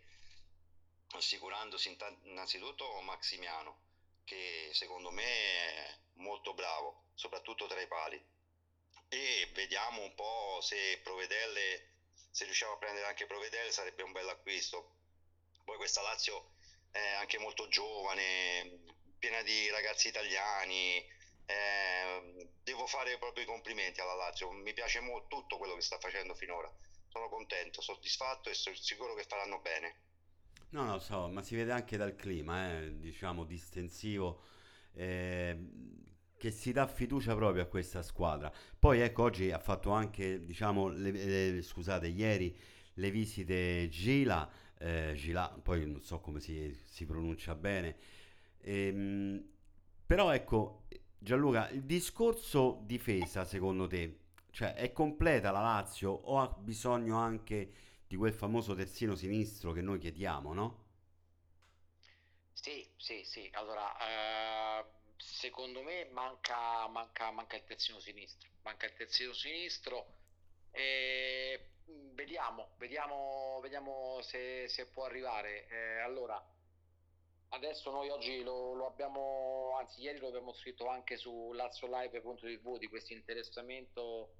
assicurandosi 1.11 1.95
innanzitutto 2.23 2.99
Maximiano 3.01 3.85
che 4.27 4.69
secondo 4.73 5.09
me 5.09 5.23
è 5.23 5.97
molto 6.15 6.53
bravo, 6.53 7.03
soprattutto 7.15 7.65
tra 7.65 7.79
i 7.79 7.87
pali. 7.87 8.21
E 9.09 9.49
vediamo 9.53 10.01
un 10.01 10.13
po' 10.15 10.59
se 10.61 10.99
Provedelle, 11.01 11.95
se 12.29 12.43
riusciamo 12.45 12.73
a 12.73 12.77
prendere 12.77 13.07
anche 13.07 13.25
Provedelle 13.25 13.71
sarebbe 13.71 14.03
un 14.03 14.11
bel 14.11 14.27
acquisto. 14.27 14.95
Poi 15.63 15.77
questa 15.77 16.01
Lazio 16.01 16.51
è 16.91 17.13
anche 17.13 17.37
molto 17.37 17.67
giovane, 17.67 18.83
piena 19.17 19.41
di 19.43 19.69
ragazzi 19.69 20.09
italiani. 20.09 21.15
Eh, 21.45 22.49
devo 22.61 22.85
fare 22.87 23.17
proprio 23.17 23.43
i 23.43 23.47
complimenti 23.47 24.01
alla 24.01 24.15
Lazio, 24.15 24.51
mi 24.51 24.73
piace 24.73 24.99
molto 24.99 25.37
tutto 25.37 25.57
quello 25.57 25.75
che 25.75 25.81
sta 25.81 25.97
facendo 25.99 26.35
finora. 26.35 26.69
Sono 27.07 27.29
contento, 27.29 27.81
soddisfatto 27.81 28.49
e 28.49 28.53
sono 28.53 28.75
sicuro 28.75 29.15
che 29.15 29.23
faranno 29.23 29.59
bene. 29.59 30.01
No, 30.71 30.83
no, 30.83 30.99
so, 30.99 31.29
ma 31.29 31.41
si 31.41 31.55
vede 31.55 31.71
anche 31.71 31.95
dal 31.95 32.15
clima, 32.15 32.77
eh, 32.77 32.99
diciamo, 32.99 33.45
distensivo, 33.45 34.43
eh, 34.93 35.55
che 36.37 36.51
si 36.51 36.71
dà 36.71 36.87
fiducia 36.87 37.35
proprio 37.35 37.63
a 37.63 37.65
questa 37.65 38.01
squadra. 38.03 38.51
Poi 38.77 38.99
ecco, 39.01 39.23
oggi 39.23 39.51
ha 39.51 39.59
fatto 39.59 39.91
anche, 39.91 40.43
diciamo, 40.45 40.87
le, 40.89 41.11
le, 41.11 41.61
scusate, 41.61 42.07
ieri 42.07 42.55
le 42.95 43.11
visite 43.11 43.87
Gila, 43.89 44.49
eh, 44.79 45.13
Gila, 45.15 45.59
poi 45.61 45.85
non 45.85 46.01
so 46.01 46.19
come 46.19 46.39
si, 46.39 46.75
si 46.85 47.05
pronuncia 47.05 47.55
bene, 47.55 47.95
ehm, 48.61 49.43
però 50.05 50.31
ecco, 50.33 50.85
Gianluca, 51.17 51.69
il 51.69 51.83
discorso 51.83 52.81
difesa, 52.85 53.43
secondo 53.45 53.87
te, 53.87 54.19
cioè 54.51 54.73
è 54.73 54.91
completa 54.91 55.51
la 55.51 55.61
Lazio 55.61 56.11
o 56.11 56.39
ha 56.39 56.47
bisogno 56.59 57.17
anche 57.17 57.71
di 58.07 58.15
quel 58.15 58.33
famoso 58.33 58.73
terzino 58.75 59.15
sinistro 59.15 59.71
che 59.73 59.81
noi 59.81 59.99
chiediamo, 59.99 60.53
no? 60.53 60.85
Sì, 62.53 62.85
sì, 62.97 63.23
sì. 63.23 63.49
Allora, 63.53 63.95
eh, 63.99 64.85
secondo 65.17 65.81
me 65.83 66.05
manca, 66.11 66.87
manca, 66.87 67.31
manca 67.31 67.55
il 67.55 67.63
terzino 67.63 67.99
sinistro. 67.99 68.49
Manca 68.63 68.85
il 68.85 68.93
terzino 68.93 69.33
sinistro. 69.33 70.15
E 70.71 71.71
vediamo, 72.13 72.69
vedidiamo, 72.77 73.59
vediamo 73.61 74.21
se, 74.21 74.67
se, 74.67 74.87
può 74.87 75.05
arrivare. 75.05 75.67
Eh, 75.67 75.99
allora, 75.99 76.43
adesso 77.49 77.91
noi 77.91 78.09
oggi 78.09 78.43
lo, 78.43 78.73
lo, 78.73 78.87
abbiamo, 78.87 79.75
anzi 79.77 80.01
ieri 80.01 80.19
lo 80.19 80.27
abbiamo 80.27 80.53
scritto 80.53 80.87
anche 80.87 81.17
su 81.17 81.51
laziolive.tv 81.53 82.77
di 82.77 82.87
questo 82.87 83.13
interessamento 83.13 84.33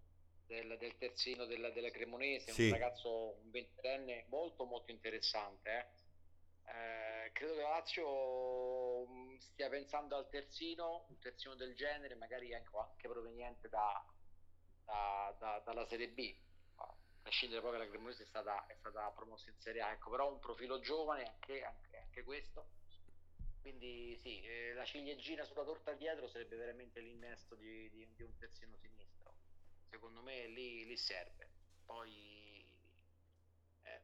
del, 0.46 0.78
del 0.78 0.98
terzino 0.98 1.46
della, 1.46 1.70
della 1.72 1.90
Cremonese, 1.90 2.52
sì. 2.52 2.66
un 2.66 2.72
ragazzo, 2.72 3.40
ventenne 3.46 4.26
molto 4.30 4.66
molto 4.66 4.92
interessante. 4.92 5.70
Eh. 5.70 6.06
Eh, 6.70 7.32
credo 7.32 7.56
che 7.56 7.62
la 7.62 7.70
Lazio 7.70 8.06
mm, 8.06 8.77
stia 9.40 9.70
pensando 9.70 10.16
al 10.16 10.30
terzino, 10.30 11.06
un 11.10 11.20
terzino 11.20 11.56
del 11.56 11.76
genere, 11.76 12.16
magari 12.16 12.54
anche, 12.54 12.70
anche 12.78 13.08
proveniente 13.08 13.70
da, 13.70 14.06
da, 14.86 15.36
da, 15.40 15.60
dalla 15.66 15.86
Serie 15.86 16.10
B. 16.10 16.36
A 16.76 16.96
prescindere 17.22 17.62
poi 17.62 17.72
che 17.72 17.78
la 17.78 17.88
Cremonese 17.88 18.24
è 18.24 18.28
stata, 18.28 18.66
è 18.68 18.76
stata 18.76 19.10
promossa 19.12 19.50
in 19.50 19.60
Serie 19.60 19.82
A, 19.82 19.92
ecco, 19.92 20.10
però 20.10 20.32
un 20.32 20.40
profilo 20.40 20.80
giovane 20.80 21.26
anche, 21.26 21.64
anche, 21.64 21.98
anche 21.98 22.24
questo. 22.24 22.70
Quindi 23.62 24.18
sì, 24.22 24.42
eh, 24.44 24.74
la 24.74 24.86
ciliegina 24.86 25.44
sulla 25.44 25.64
torta 25.64 25.92
dietro 25.94 26.28
sarebbe 26.28 26.56
veramente 26.56 27.02
l'innesto 27.02 27.56
di, 27.56 27.90
di, 27.90 28.14
di 28.16 28.24
un 28.24 28.36
terzino 28.38 28.78
sinistro 28.78 28.98
secondo 29.90 30.22
me 30.22 30.48
lì, 30.48 30.86
lì 30.86 30.98
serve. 30.98 31.50
Poi 31.86 32.66
eh, 33.84 34.02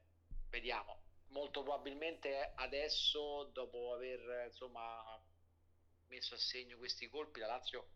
vediamo. 0.49 1.01
Molto 1.27 1.63
probabilmente 1.63 2.51
adesso, 2.55 3.49
dopo 3.53 3.93
aver 3.93 4.45
insomma 4.47 5.12
messo 6.13 6.36
a 6.36 6.38
segno 6.38 6.78
questi 6.78 7.10
colpi, 7.10 7.39
la 7.39 7.47
Lazio 7.47 7.89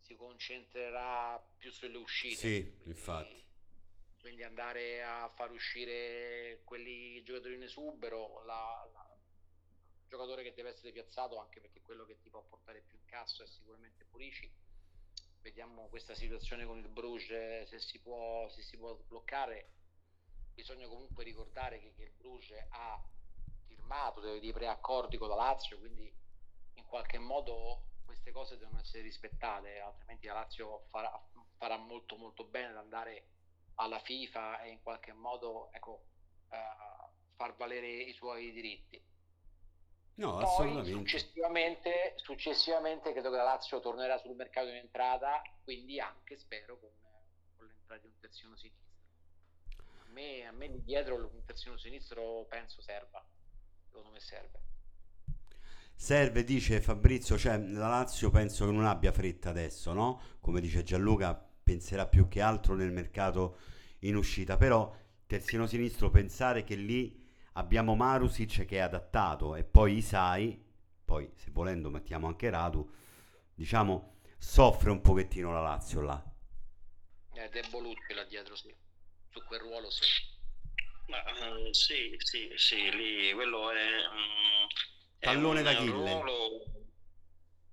si 0.00 0.14
concentrerà 0.16 1.38
più 1.58 1.70
sulle 1.70 1.98
uscite. 1.98 2.36
Sì, 2.36 2.62
quindi, 2.62 2.88
infatti. 2.88 3.44
Quindi 4.20 4.42
andare 4.42 5.02
a 5.02 5.28
far 5.28 5.50
uscire 5.50 6.62
quelli 6.64 7.22
giocatori 7.22 7.54
in 7.54 7.62
esubero, 7.62 8.42
la, 8.44 8.88
la, 8.92 9.16
il 10.00 10.08
giocatore 10.08 10.42
che 10.42 10.54
deve 10.54 10.70
essere 10.70 10.92
piazzato, 10.92 11.38
anche 11.38 11.60
perché 11.60 11.82
quello 11.82 12.04
che 12.04 12.18
ti 12.20 12.30
può 12.30 12.42
portare 12.42 12.82
più 12.82 12.96
incasso 12.96 13.42
è 13.42 13.46
sicuramente 13.46 14.04
Purici 14.04 14.50
vediamo 15.42 15.88
questa 15.88 16.14
situazione 16.14 16.64
con 16.64 16.78
il 16.78 16.88
Bruges 16.88 17.68
se 17.68 17.78
si 17.80 17.98
può, 17.98 18.48
se 18.48 18.62
si 18.62 18.76
può 18.76 18.94
sbloccare 18.94 19.70
bisogna 20.54 20.86
comunque 20.86 21.24
ricordare 21.24 21.80
che, 21.80 21.92
che 21.94 22.04
il 22.04 22.12
Bruges 22.12 22.64
ha 22.68 23.02
firmato 23.66 24.20
dei, 24.20 24.38
dei 24.38 24.52
preaccordi 24.52 25.18
con 25.18 25.28
la 25.28 25.34
Lazio 25.34 25.78
quindi 25.78 26.04
in 26.04 26.21
qualche 26.92 27.18
modo 27.18 27.84
queste 28.04 28.32
cose 28.32 28.58
devono 28.58 28.80
essere 28.80 29.02
rispettate 29.02 29.80
altrimenti 29.80 30.26
la 30.26 30.34
Lazio 30.34 30.84
farà, 30.90 31.10
farà 31.56 31.78
molto 31.78 32.16
molto 32.18 32.44
bene 32.44 32.68
ad 32.68 32.76
andare 32.76 33.28
alla 33.76 33.98
FIFA 33.98 34.60
e 34.60 34.72
in 34.72 34.82
qualche 34.82 35.14
modo 35.14 35.72
ecco, 35.72 36.04
uh, 36.50 37.34
far 37.34 37.56
valere 37.56 37.88
i 37.88 38.12
suoi 38.12 38.52
diritti 38.52 39.02
No, 40.16 40.32
Poi, 40.32 40.42
assolutamente. 40.42 40.92
Successivamente, 40.92 42.12
successivamente 42.16 43.12
credo 43.12 43.30
che 43.30 43.36
la 43.38 43.44
Lazio 43.44 43.80
tornerà 43.80 44.18
sul 44.18 44.36
mercato 44.36 44.68
in 44.68 44.74
entrata, 44.74 45.40
quindi 45.64 45.98
anche 45.98 46.36
spero 46.36 46.78
con, 46.78 46.90
con 47.56 47.66
l'entrata 47.66 48.02
di 48.02 48.08
un 48.08 48.18
terzino 48.20 48.54
sinistro. 48.54 48.84
A 49.78 50.08
me, 50.10 50.46
a 50.46 50.52
me 50.52 50.82
dietro 50.82 51.14
un 51.16 51.42
terzino 51.46 51.78
sinistro 51.78 52.44
penso 52.44 52.82
serva, 52.82 53.24
secondo 53.86 54.10
me 54.10 54.20
serve. 54.20 54.60
Serve, 55.94 56.42
dice 56.44 56.80
Fabrizio, 56.80 57.38
cioè 57.38 57.58
la 57.58 57.88
Lazio 57.88 58.30
penso 58.30 58.66
che 58.66 58.72
non 58.72 58.86
abbia 58.86 59.12
fretta 59.12 59.50
adesso, 59.50 59.92
no? 59.92 60.20
Come 60.40 60.60
dice 60.60 60.82
Gianluca, 60.82 61.34
penserà 61.62 62.06
più 62.06 62.28
che 62.28 62.40
altro 62.40 62.74
nel 62.74 62.90
mercato 62.90 63.58
in 64.00 64.16
uscita, 64.16 64.56
però 64.56 64.94
terzino 65.26 65.66
sinistro 65.66 66.10
pensare 66.10 66.64
che 66.64 66.74
lì 66.74 67.24
abbiamo 67.52 67.94
Marusic 67.94 68.64
che 68.64 68.76
è 68.76 68.80
adattato 68.80 69.54
e 69.54 69.62
poi 69.64 69.98
Isai, 69.98 70.60
poi 71.04 71.30
se 71.36 71.50
volendo 71.52 71.88
mettiamo 71.88 72.26
anche 72.26 72.50
Radu, 72.50 72.90
diciamo 73.54 74.16
soffre 74.38 74.90
un 74.90 75.00
pochettino 75.00 75.52
la 75.52 75.60
Lazio 75.60 76.00
là. 76.00 76.22
È 77.32 77.48
debolucci 77.48 78.12
là 78.14 78.24
dietro, 78.24 78.56
sì. 78.56 78.74
Su 79.30 79.40
quel 79.44 79.60
ruolo 79.60 79.88
sì. 79.88 80.04
Ma, 81.06 81.18
uh, 81.18 81.72
sì, 81.72 82.14
sì, 82.18 82.50
sì, 82.56 82.90
lì 82.90 83.32
quello 83.32 83.70
è... 83.70 83.76
Um, 83.76 84.66
Tallone 85.22 85.62
d'Achille. 85.62 85.90
Un 85.90 86.04
ruolo, 86.04 86.64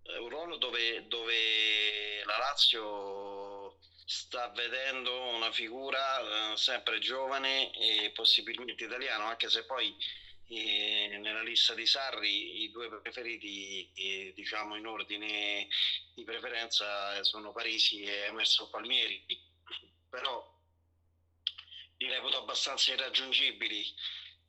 è 0.04 0.18
un 0.18 0.30
ruolo 0.30 0.58
dove, 0.58 1.08
dove 1.08 2.24
la 2.24 2.38
Lazio 2.38 3.80
sta 4.06 4.50
vedendo 4.50 5.20
una 5.30 5.52
figura 5.52 6.52
eh, 6.52 6.58
sempre 6.58 7.00
giovane 7.00 7.72
e 7.72 8.12
possibilmente 8.12 8.84
italiano, 8.84 9.26
anche 9.26 9.50
se 9.50 9.66
poi 9.66 9.96
E 10.52 11.18
nella 11.20 11.44
lista 11.44 11.74
di 11.76 11.86
Sarri 11.86 12.64
i 12.64 12.72
due 12.72 12.88
preferiti, 13.02 13.88
eh, 13.96 14.32
diciamo 14.36 14.76
in 14.76 14.86
ordine 14.86 15.68
di 16.16 16.24
preferenza, 16.24 17.24
sono 17.24 17.52
Parisi 17.52 18.02
e 18.02 18.26
Emerson 18.28 18.70
Palmieri, 18.70 19.24
però 20.10 20.44
li 21.98 22.10
reputo 22.10 22.38
abbastanza 22.38 22.94
irraggiungibili, 22.94 23.86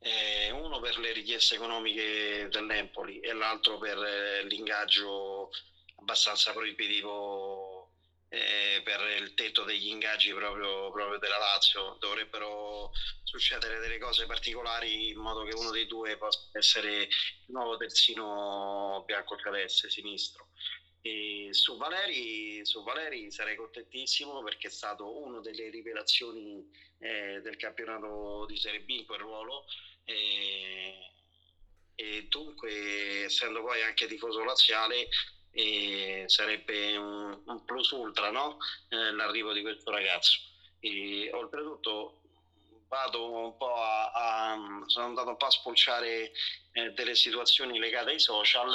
eh, 0.03 0.49
uno 0.51 0.79
per 0.79 0.97
le 0.97 1.11
richieste 1.11 1.55
economiche 1.55 2.47
dell'Empoli 2.49 3.19
e 3.19 3.33
l'altro 3.33 3.77
per 3.77 3.97
eh, 3.97 4.43
l'ingaggio 4.45 5.51
abbastanza 5.97 6.51
proibitivo 6.53 7.91
eh, 8.29 8.81
per 8.83 9.01
il 9.21 9.33
tetto 9.35 9.63
degli 9.63 9.89
ingaggi 9.89 10.33
proprio, 10.33 10.89
proprio, 10.91 11.19
della 11.19 11.37
Lazio. 11.37 11.97
Dovrebbero 11.99 12.91
succedere 13.23 13.79
delle 13.79 13.99
cose 13.99 14.25
particolari 14.25 15.09
in 15.09 15.17
modo 15.17 15.43
che 15.43 15.53
uno 15.53 15.69
dei 15.69 15.85
due 15.85 16.17
possa 16.17 16.49
essere 16.53 17.03
il 17.03 17.09
nuovo 17.47 17.77
terzino 17.77 19.03
bianco-celeste 19.05 19.89
sinistro. 19.89 20.47
E 21.03 21.49
su 21.51 21.77
Valeri, 21.77 22.65
su 22.65 22.83
Valeri 22.83 23.31
sarei 23.31 23.55
contentissimo 23.55 24.41
perché 24.43 24.67
è 24.67 24.71
stato 24.71 25.23
una 25.23 25.41
delle 25.41 25.69
rivelazioni 25.69 26.63
eh, 26.99 27.41
del 27.41 27.57
campionato 27.57 28.45
di 28.47 28.57
Serie 28.57 28.81
B 28.81 28.89
in 28.89 29.05
quel 29.05 29.19
ruolo 29.19 29.65
e, 30.05 31.11
e 31.95 32.25
dunque 32.29 33.25
essendo 33.25 33.61
poi 33.61 33.81
anche 33.83 34.07
tifoso 34.07 34.43
laziale 34.43 35.07
eh, 35.51 36.23
sarebbe 36.27 36.95
un, 36.97 37.41
un, 37.45 37.65
plus 37.65 37.91
ultra 37.91 38.31
no? 38.31 38.57
eh, 38.89 39.11
l'arrivo 39.11 39.51
di 39.53 39.61
questo 39.61 39.91
ragazzo 39.91 40.39
e, 40.79 41.29
oltretutto 41.33 42.21
vado 42.87 43.31
un 43.31 43.57
po' 43.57 43.75
a, 43.75 44.11
a, 44.11 44.83
sono 44.87 45.05
andato 45.05 45.29
un 45.29 45.37
po' 45.37 45.45
a 45.45 45.51
spulciare 45.51 46.31
eh, 46.73 46.91
delle 46.91 47.15
situazioni 47.15 47.79
legate 47.79 48.11
ai 48.11 48.19
social 48.19 48.73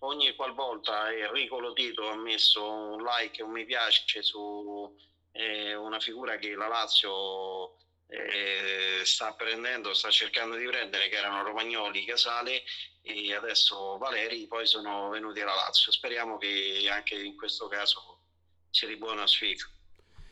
ogni 0.00 0.34
qualvolta 0.34 1.12
Enrico 1.12 1.58
Lotito 1.58 2.08
ha 2.08 2.16
messo 2.16 2.64
un 2.64 3.02
like 3.02 3.42
un 3.42 3.50
mi 3.50 3.64
piace 3.64 4.22
su 4.22 4.96
eh, 5.32 5.74
una 5.74 6.00
figura 6.00 6.36
che 6.36 6.54
la 6.54 6.68
Lazio 6.68 7.76
eh, 8.08 9.02
sta 9.04 9.34
prendendo, 9.34 9.92
sta 9.92 10.10
cercando 10.10 10.56
di 10.56 10.64
prendere, 10.66 11.08
che 11.08 11.16
erano 11.16 11.42
Romagnoli, 11.42 12.04
Casale 12.04 12.64
e 13.02 13.34
adesso 13.34 13.98
Valeri, 13.98 14.46
poi 14.46 14.66
sono 14.66 15.10
venuti 15.10 15.40
alla 15.40 15.54
Lazio. 15.54 15.92
Speriamo 15.92 16.38
che 16.38 16.88
anche 16.90 17.14
in 17.14 17.36
questo 17.36 17.68
caso 17.68 18.20
sia 18.70 18.88
di 18.88 18.96
buona 18.96 19.26
sfiga. 19.26 19.64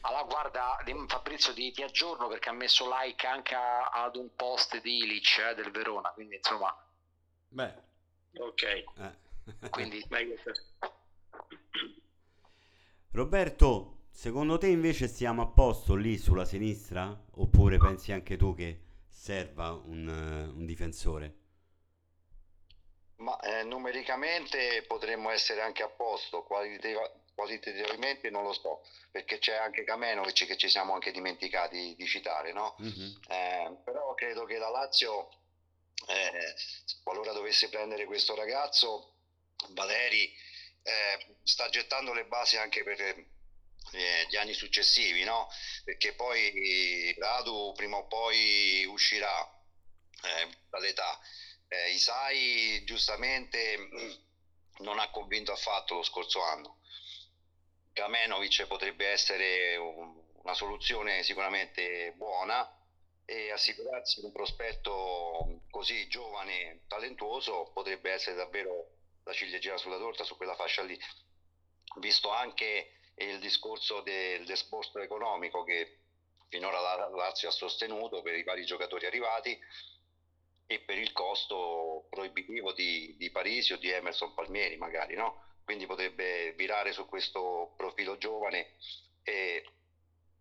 Allora, 0.00 0.22
guarda, 0.22 0.76
Fabrizio 1.08 1.52
ti, 1.52 1.72
ti, 1.72 1.82
aggiorno 1.82 2.28
perché 2.28 2.48
ha 2.48 2.52
messo 2.52 2.88
like 2.88 3.26
anche 3.26 3.54
a, 3.54 3.88
ad 3.88 4.14
un 4.16 4.34
post 4.36 4.80
di 4.80 4.98
Ilic 4.98 5.38
eh, 5.38 5.54
del 5.54 5.70
Verona, 5.72 6.10
quindi 6.10 6.36
insomma... 6.36 6.72
Beh, 7.48 7.74
ok. 8.38 8.62
Eh. 8.62 9.68
Quindi... 9.70 10.06
Roberto, 13.10 13.95
secondo 14.16 14.56
te 14.56 14.68
invece 14.68 15.08
stiamo 15.08 15.42
a 15.42 15.46
posto 15.46 15.94
lì 15.94 16.16
sulla 16.16 16.46
sinistra? 16.46 17.14
Oppure 17.32 17.76
pensi 17.76 18.12
anche 18.12 18.38
tu 18.38 18.54
che 18.54 18.80
serva 19.06 19.72
un, 19.72 20.08
uh, 20.08 20.56
un 20.56 20.64
difensore? 20.64 21.34
Ma 23.16 23.38
eh, 23.40 23.62
numericamente 23.64 24.82
potremmo 24.86 25.30
essere 25.30 25.60
anche 25.60 25.82
a 25.82 25.88
posto, 25.88 26.44
qualitativa- 26.44 27.12
qualitativamente 27.34 28.30
non 28.30 28.42
lo 28.42 28.54
so, 28.54 28.82
perché 29.10 29.38
c'è 29.38 29.54
anche 29.56 29.84
Kamenovic 29.84 30.46
che 30.46 30.56
ci 30.56 30.70
siamo 30.70 30.94
anche 30.94 31.12
dimenticati 31.12 31.94
di 31.94 32.06
citare, 32.06 32.52
no? 32.52 32.74
Mm-hmm. 32.80 33.10
Eh, 33.28 33.76
però 33.84 34.14
credo 34.14 34.44
che 34.44 34.56
la 34.56 34.70
Lazio, 34.70 35.28
eh, 36.08 36.54
qualora 37.02 37.32
dovesse 37.32 37.68
prendere 37.68 38.06
questo 38.06 38.34
ragazzo, 38.34 39.12
Valeri 39.70 40.32
eh, 40.82 41.36
sta 41.42 41.68
gettando 41.68 42.14
le 42.14 42.24
basi 42.24 42.56
anche 42.56 42.82
per 42.82 43.34
eh, 43.92 44.26
gli 44.28 44.36
anni 44.36 44.52
successivi, 44.54 45.24
no? 45.24 45.48
perché 45.84 46.14
poi 46.14 47.14
Radu 47.18 47.72
prima 47.74 47.96
o 47.96 48.06
poi 48.06 48.84
uscirà 48.86 49.48
eh, 50.22 50.48
dall'età. 50.68 51.18
Eh, 51.68 51.92
Isai 51.92 52.84
giustamente 52.84 53.88
non 54.78 54.98
ha 54.98 55.10
convinto 55.10 55.52
affatto 55.52 55.94
lo 55.94 56.02
scorso 56.02 56.42
anno. 56.42 56.80
Kamenovic 57.92 58.66
potrebbe 58.66 59.08
essere 59.08 59.76
un, 59.76 60.22
una 60.42 60.54
soluzione 60.54 61.22
sicuramente 61.22 62.12
buona 62.16 62.70
e 63.24 63.50
assicurarsi 63.50 64.20
un 64.24 64.32
prospetto 64.32 65.62
così 65.70 66.06
giovane, 66.08 66.82
talentuoso, 66.86 67.70
potrebbe 67.72 68.12
essere 68.12 68.36
davvero 68.36 68.90
la 69.24 69.32
ciliegina 69.32 69.76
sulla 69.76 69.98
torta 69.98 70.22
su 70.22 70.36
quella 70.36 70.54
fascia 70.54 70.82
lì, 70.82 70.96
visto 71.98 72.30
anche 72.30 72.92
il 73.16 73.38
discorso 73.38 74.00
del 74.02 74.44
disposto 74.44 74.98
economico 74.98 75.64
che 75.64 75.98
finora 76.48 76.80
la 76.80 77.08
Lazio 77.08 77.48
ha 77.48 77.52
sostenuto 77.52 78.22
per 78.22 78.34
i 78.34 78.42
vari 78.42 78.64
giocatori 78.64 79.06
arrivati 79.06 79.58
e 80.66 80.80
per 80.80 80.98
il 80.98 81.12
costo 81.12 82.06
proibitivo 82.10 82.72
di, 82.72 83.14
di 83.16 83.30
Parisi 83.30 83.72
o 83.72 83.78
di 83.78 83.90
Emerson 83.90 84.34
Palmieri 84.34 84.76
magari, 84.76 85.14
no? 85.14 85.44
quindi 85.64 85.86
potrebbe 85.86 86.52
virare 86.52 86.92
su 86.92 87.06
questo 87.06 87.72
profilo 87.76 88.16
giovane 88.18 88.74
e, 89.22 89.64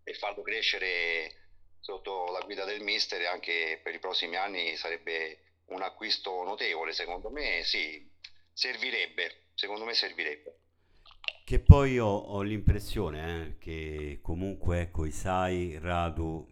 e 0.04 0.14
farlo 0.14 0.44
crescere 0.44 1.44
sotto 1.80 2.32
la 2.32 2.42
guida 2.42 2.66
del 2.66 2.82
mister 2.82 3.22
e 3.22 3.26
anche 3.26 3.80
per 3.84 3.94
i 3.94 4.00
prossimi 4.00 4.36
anni 4.36 4.76
sarebbe 4.76 5.40
un 5.68 5.82
acquisto 5.82 6.44
notevole 6.44 6.94
secondo 6.94 7.30
me 7.30 7.64
sì 7.64 8.08
servirebbe, 8.54 9.48
secondo 9.54 9.86
me 9.86 9.94
servirebbe. 9.94 10.60
Che 11.44 11.60
poi 11.60 12.00
ho, 12.00 12.08
ho 12.08 12.42
l'impressione 12.42 13.46
eh, 13.46 13.58
che 13.58 14.20
comunque 14.22 14.82
ecco, 14.82 15.06
Isai, 15.06 15.78
Radu 15.80 16.48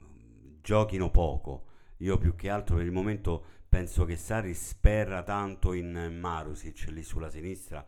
giochino 0.62 1.10
poco. 1.10 1.68
Io 1.98 2.18
più 2.18 2.36
che 2.36 2.50
altro 2.50 2.76
per 2.76 2.86
il 2.86 2.92
momento 2.92 3.46
penso 3.68 4.06
che 4.06 4.16
Sarri 4.16 4.54
sperra 4.54 5.24
tanto 5.24 5.74
in 5.74 6.18
Marusic 6.20 6.86
lì 6.90 7.04
sulla 7.04 7.30
sinistra 7.30 7.86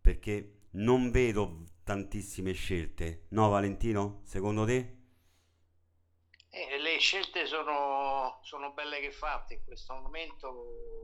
perché 0.00 0.62
non 0.72 1.10
vedo 1.10 1.64
tantissime 1.84 2.52
scelte. 2.52 3.26
No 3.30 3.48
Valentino, 3.48 4.20
secondo 4.24 4.64
te? 4.64 4.96
Eh, 6.50 6.78
le 6.78 6.98
scelte 6.98 7.46
sono, 7.46 8.40
sono 8.42 8.72
belle 8.72 9.00
che 9.00 9.12
fatte 9.12 9.54
in 9.54 9.64
questo 9.64 9.94
momento 9.94 11.00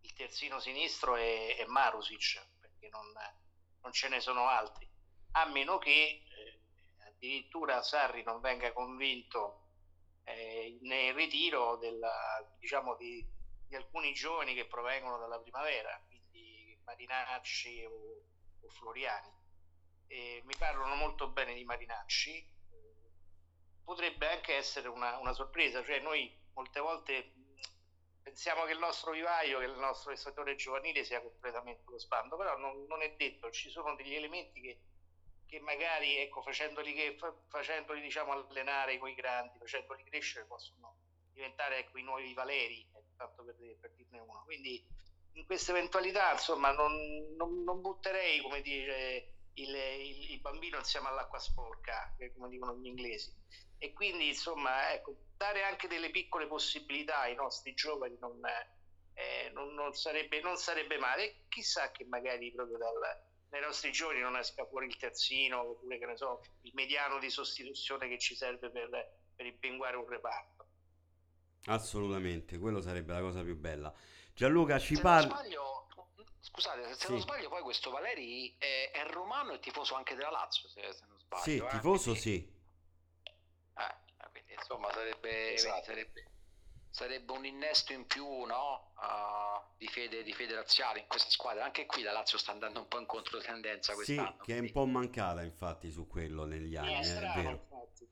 il 0.00 0.12
terzino 0.14 0.58
sinistro 0.58 1.16
è, 1.16 1.56
è 1.58 1.64
Marusic, 1.66 2.44
perché 2.60 2.88
non, 2.90 3.04
non, 3.82 3.92
ce 3.92 4.08
ne 4.08 4.20
sono 4.20 4.46
altri, 4.46 4.88
a 5.32 5.46
meno 5.46 5.78
che 5.78 5.90
eh, 5.90 6.60
addirittura 7.06 7.82
Sarri 7.82 8.22
non 8.22 8.40
venga 8.40 8.72
convinto 8.72 9.68
eh, 10.24 10.78
nel 10.82 11.14
ritiro 11.14 11.76
della, 11.76 12.46
diciamo 12.58 12.96
di, 12.96 13.26
di, 13.66 13.74
alcuni 13.74 14.12
giovani 14.12 14.54
che 14.54 14.66
provengono 14.66 15.18
dalla 15.18 15.38
primavera, 15.38 16.00
quindi 16.06 16.78
Marinacci 16.84 17.84
o, 17.84 18.24
o 18.60 18.68
Floriani. 18.70 19.36
E 20.10 20.42
mi 20.44 20.54
parlano 20.56 20.94
molto 20.94 21.28
bene 21.28 21.54
di 21.54 21.64
Marinacci, 21.64 22.56
potrebbe 23.84 24.30
anche 24.30 24.54
essere 24.54 24.88
una, 24.88 25.16
una 25.18 25.32
sorpresa, 25.32 25.82
cioè 25.82 25.98
noi 26.00 26.30
molte 26.52 26.80
volte 26.80 27.32
pensiamo 28.28 28.64
che 28.64 28.72
il 28.72 28.78
nostro 28.78 29.12
vivaio, 29.12 29.58
che 29.58 29.64
il 29.64 29.78
nostro 29.78 30.14
settore 30.14 30.54
giovanile 30.54 31.02
sia 31.02 31.22
completamente 31.22 31.82
allo 31.86 31.98
sbando, 31.98 32.36
però 32.36 32.58
non, 32.58 32.84
non, 32.86 33.00
è 33.00 33.14
detto, 33.16 33.50
ci 33.50 33.70
sono 33.70 33.94
degli 33.94 34.14
elementi 34.14 34.60
che, 34.60 34.80
che 35.46 35.60
magari, 35.60 36.18
ecco, 36.18 36.42
facendoli, 36.42 36.92
che, 36.92 37.16
facendoli 37.48 38.02
diciamo, 38.02 38.32
allenare 38.32 38.98
con 38.98 39.08
i 39.08 39.14
grandi, 39.14 39.58
facendoli 39.58 40.04
crescere, 40.04 40.44
possono 40.44 40.96
diventare 41.32 41.78
ecco, 41.78 41.98
i 41.98 42.02
nuovi 42.02 42.34
Valeri, 42.34 42.86
ecco, 42.92 43.14
tanto 43.16 43.44
per, 43.44 43.56
per, 43.80 43.92
dirne 43.94 44.20
uno. 44.20 44.42
Quindi 44.44 44.86
in 45.32 45.46
questa 45.46 45.70
eventualità, 45.70 46.32
insomma, 46.32 46.72
non, 46.72 46.92
non, 47.34 47.62
non 47.62 47.80
butterei, 47.80 48.42
come 48.42 48.60
dice 48.60 49.36
il, 49.54 49.74
il, 49.74 50.30
il, 50.32 50.40
bambino 50.40 50.76
insieme 50.76 51.08
all'acqua 51.08 51.38
sporca, 51.38 52.14
come 52.34 52.50
dicono 52.50 52.76
gli 52.76 52.86
inglesi. 52.86 53.34
E 53.78 53.92
quindi, 53.92 54.28
insomma, 54.28 54.92
ecco, 54.92 55.14
dare 55.36 55.62
anche 55.62 55.86
delle 55.86 56.10
piccole 56.10 56.46
possibilità 56.48 57.20
ai 57.20 57.36
nostri 57.36 57.72
giovani 57.74 58.16
non, 58.20 58.40
eh, 59.14 59.50
non, 59.50 59.72
non, 59.74 59.94
sarebbe, 59.94 60.40
non 60.40 60.56
sarebbe, 60.56 60.98
male. 60.98 61.44
chissà 61.48 61.92
che 61.92 62.04
magari 62.04 62.52
proprio 62.52 62.76
dal, 62.76 62.92
dai 63.48 63.60
nostri 63.60 63.92
giovani 63.92 64.20
non 64.20 64.36
esca 64.36 64.66
fuori 64.66 64.86
il 64.86 64.96
terzino 64.96 65.60
oppure 65.60 65.98
che 65.98 66.06
ne 66.06 66.16
so, 66.16 66.42
il 66.62 66.72
mediano 66.74 67.20
di 67.20 67.30
sostituzione 67.30 68.08
che 68.08 68.18
ci 68.18 68.34
serve 68.34 68.68
per, 68.70 68.90
per 69.36 69.46
impinguare 69.46 69.96
un 69.96 70.08
reparto. 70.08 70.66
Assolutamente, 71.66 72.58
quello 72.58 72.80
sarebbe 72.80 73.12
la 73.12 73.20
cosa 73.20 73.42
più 73.42 73.56
bella. 73.56 73.94
Gianluca 74.34 74.78
ci 74.80 74.98
parla. 75.00 75.40
Scusate, 76.40 76.94
se 76.94 77.06
sì. 77.06 77.10
non 77.10 77.20
sbaglio, 77.20 77.48
poi 77.48 77.62
questo 77.62 77.90
Valeri 77.90 78.56
è, 78.58 78.90
è, 78.92 79.04
romano 79.06 79.52
e 79.52 79.60
tifoso 79.60 79.94
anche 79.94 80.14
della 80.14 80.30
Lazio. 80.30 80.68
Se, 80.68 80.80
se 80.92 81.04
non 81.06 81.18
sbaglio, 81.18 81.42
sì, 81.42 81.56
eh? 81.56 81.66
tifoso 81.68 82.12
Quindi... 82.12 82.20
sì 82.20 82.56
insomma 84.58 84.90
sarebbe, 84.92 85.52
esatto. 85.54 85.84
sarebbe, 85.84 86.30
sarebbe, 86.90 87.32
un 87.32 87.44
innesto 87.46 87.92
in 87.92 88.06
più 88.06 88.26
no? 88.44 88.92
uh, 88.96 89.62
di, 89.76 89.86
fede, 89.88 90.22
di 90.22 90.32
fede 90.32 90.54
razziale 90.54 91.00
in 91.00 91.06
questa 91.06 91.30
squadra. 91.30 91.64
Anche 91.64 91.86
qui 91.86 92.02
la 92.02 92.12
Lazio 92.12 92.38
sta 92.38 92.52
andando 92.52 92.80
un 92.80 92.88
po' 92.88 92.98
in 92.98 93.06
controtendenza 93.06 93.94
Sì, 93.94 93.94
quest'anno. 93.94 94.36
che 94.40 94.56
è 94.56 94.58
un 94.60 94.70
po' 94.70 94.86
mancata 94.86 95.42
infatti 95.42 95.90
su 95.90 96.06
quello 96.06 96.44
negli 96.44 96.76
anni, 96.76 97.00
È 97.00 97.02
eh, 97.02 97.22
è 97.22 97.26
strano, 97.26 97.32
vero. 97.32 97.50
infatti. 97.50 98.08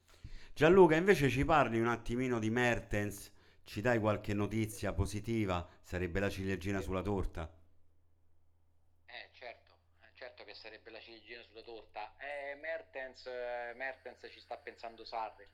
Gianluca, 0.53 0.97
invece 0.97 1.29
ci 1.31 1.45
parli 1.45 1.79
un 1.81 1.89
attimino 1.89 2.39
di 2.39 2.51
Mertens, 2.51 3.31
ci 3.65 3.81
dai 3.81 3.99
qualche 4.01 4.35
notizia 4.35 4.93
positiva? 4.93 5.67
Sarebbe 5.83 6.21
la 6.21 6.31
ciliegina 6.31 6.81
sulla 6.81 7.03
torta? 7.03 7.49
Eh, 9.07 9.31
certo, 9.33 9.75
eh, 10.01 10.11
certo 10.15 10.45
che 10.45 10.55
sarebbe 10.55 10.91
la 10.91 11.01
ciliegina 11.01 11.43
sulla 11.43 11.63
torta. 11.63 12.15
Eh, 12.19 12.55
Mertens, 12.57 13.27
eh, 13.27 13.73
Mertens 13.75 14.27
ci 14.31 14.41
sta 14.41 14.57
pensando 14.59 15.05
Sarri, 15.05 15.49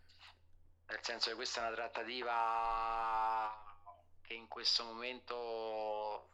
nel 0.93 1.01
senso 1.03 1.31
che 1.31 1.37
questa 1.37 1.61
è 1.61 1.67
una 1.67 1.75
trattativa 1.75 3.51
che 4.21 4.35
in 4.35 4.47
questo 4.47 4.85
momento 4.85 6.29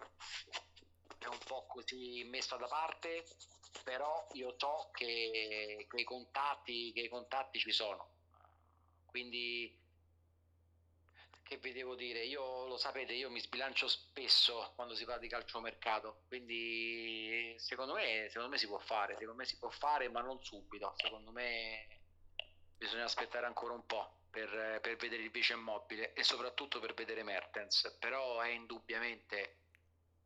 è 1.19 1.27
un 1.27 1.39
po' 1.47 1.65
così 1.69 2.25
messa 2.25 2.57
da 2.57 2.67
parte, 2.67 3.25
però 3.85 4.27
io 4.33 4.55
so 4.59 4.91
che, 4.93 5.87
che 5.89 6.01
i 6.01 6.05
contatti, 6.05 6.93
che 6.93 7.03
i 7.03 7.09
contatti 7.09 7.61
ci 7.61 7.71
sono. 7.71 8.17
Quindi 9.07 9.77
che 11.45 11.57
vi 11.59 11.73
devo 11.73 11.95
dire? 11.95 12.25
Io 12.25 12.67
lo 12.67 12.77
sapete, 12.77 13.13
io 13.13 13.31
mi 13.31 13.41
sbilancio 13.41 13.87
spesso 13.87 14.73
quando 14.75 14.95
si 14.95 15.05
parla 15.05 15.21
di 15.21 15.29
calciomercato, 15.29 16.23
quindi 16.27 17.55
secondo 17.59 17.95
me, 17.95 18.27
secondo 18.29 18.51
me 18.51 18.59
si 18.59 18.67
può 18.67 18.79
fare, 18.79 19.15
secondo 19.15 19.37
me 19.37 19.45
si 19.45 19.57
può 19.57 19.71
fare, 19.71 20.09
ma 20.09 20.21
non 20.21 20.43
subito. 20.43 20.95
Secondo 20.97 21.31
me 21.31 22.01
bisogna 22.77 23.05
aspettare 23.05 23.47
ancora 23.47 23.73
un 23.73 23.87
po' 23.87 24.18
per, 24.31 24.79
per 24.81 24.97
vedere 24.97 25.23
il 25.23 25.31
vice 25.31 25.55
immobile 25.55 26.13
e 26.13 26.23
soprattutto 26.23 26.81
per 26.81 26.95
vedere 26.95 27.23
Mertens, 27.23 27.97
però 27.99 28.41
è 28.41 28.49
indubbiamente 28.49 29.57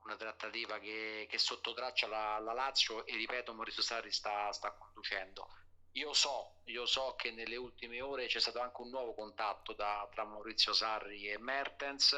una 0.04 0.16
trattativa 0.16 0.78
che, 0.78 1.26
che 1.28 1.38
sotto 1.38 1.74
traccia 1.74 2.08
la, 2.08 2.38
la 2.38 2.52
Lazio 2.52 3.06
e 3.06 3.14
ripeto 3.16 3.54
Maurizio 3.54 3.82
Sarri 3.82 4.10
sta, 4.10 4.52
sta 4.52 4.72
conducendo. 4.72 5.48
Io 5.92 6.12
so, 6.14 6.62
io 6.64 6.86
so 6.86 7.14
che 7.16 7.30
nelle 7.30 7.56
ultime 7.56 8.00
ore 8.00 8.26
c'è 8.26 8.40
stato 8.40 8.60
anche 8.60 8.80
un 8.80 8.88
nuovo 8.88 9.14
contatto 9.14 9.74
da- 9.74 10.08
tra 10.10 10.24
Maurizio 10.24 10.72
Sarri 10.72 11.28
e 11.28 11.38
Mertens. 11.38 12.16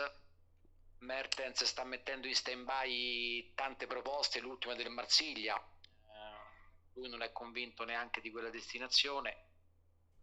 Mertens 0.99 1.65
sta 1.65 1.85
mettendo 1.85 2.27
in 2.27 2.35
stand-by 2.35 3.53
tante 3.55 3.87
proposte, 3.87 4.41
l'ultima 4.41 4.75
del 4.75 4.91
Marsiglia. 4.91 5.57
Eh, 5.57 6.93
lui 6.95 7.09
non 7.09 7.23
è 7.23 7.33
convinto 7.33 7.85
neanche 7.85 8.21
di 8.21 8.31
quella 8.31 8.49
destinazione. 8.49 9.54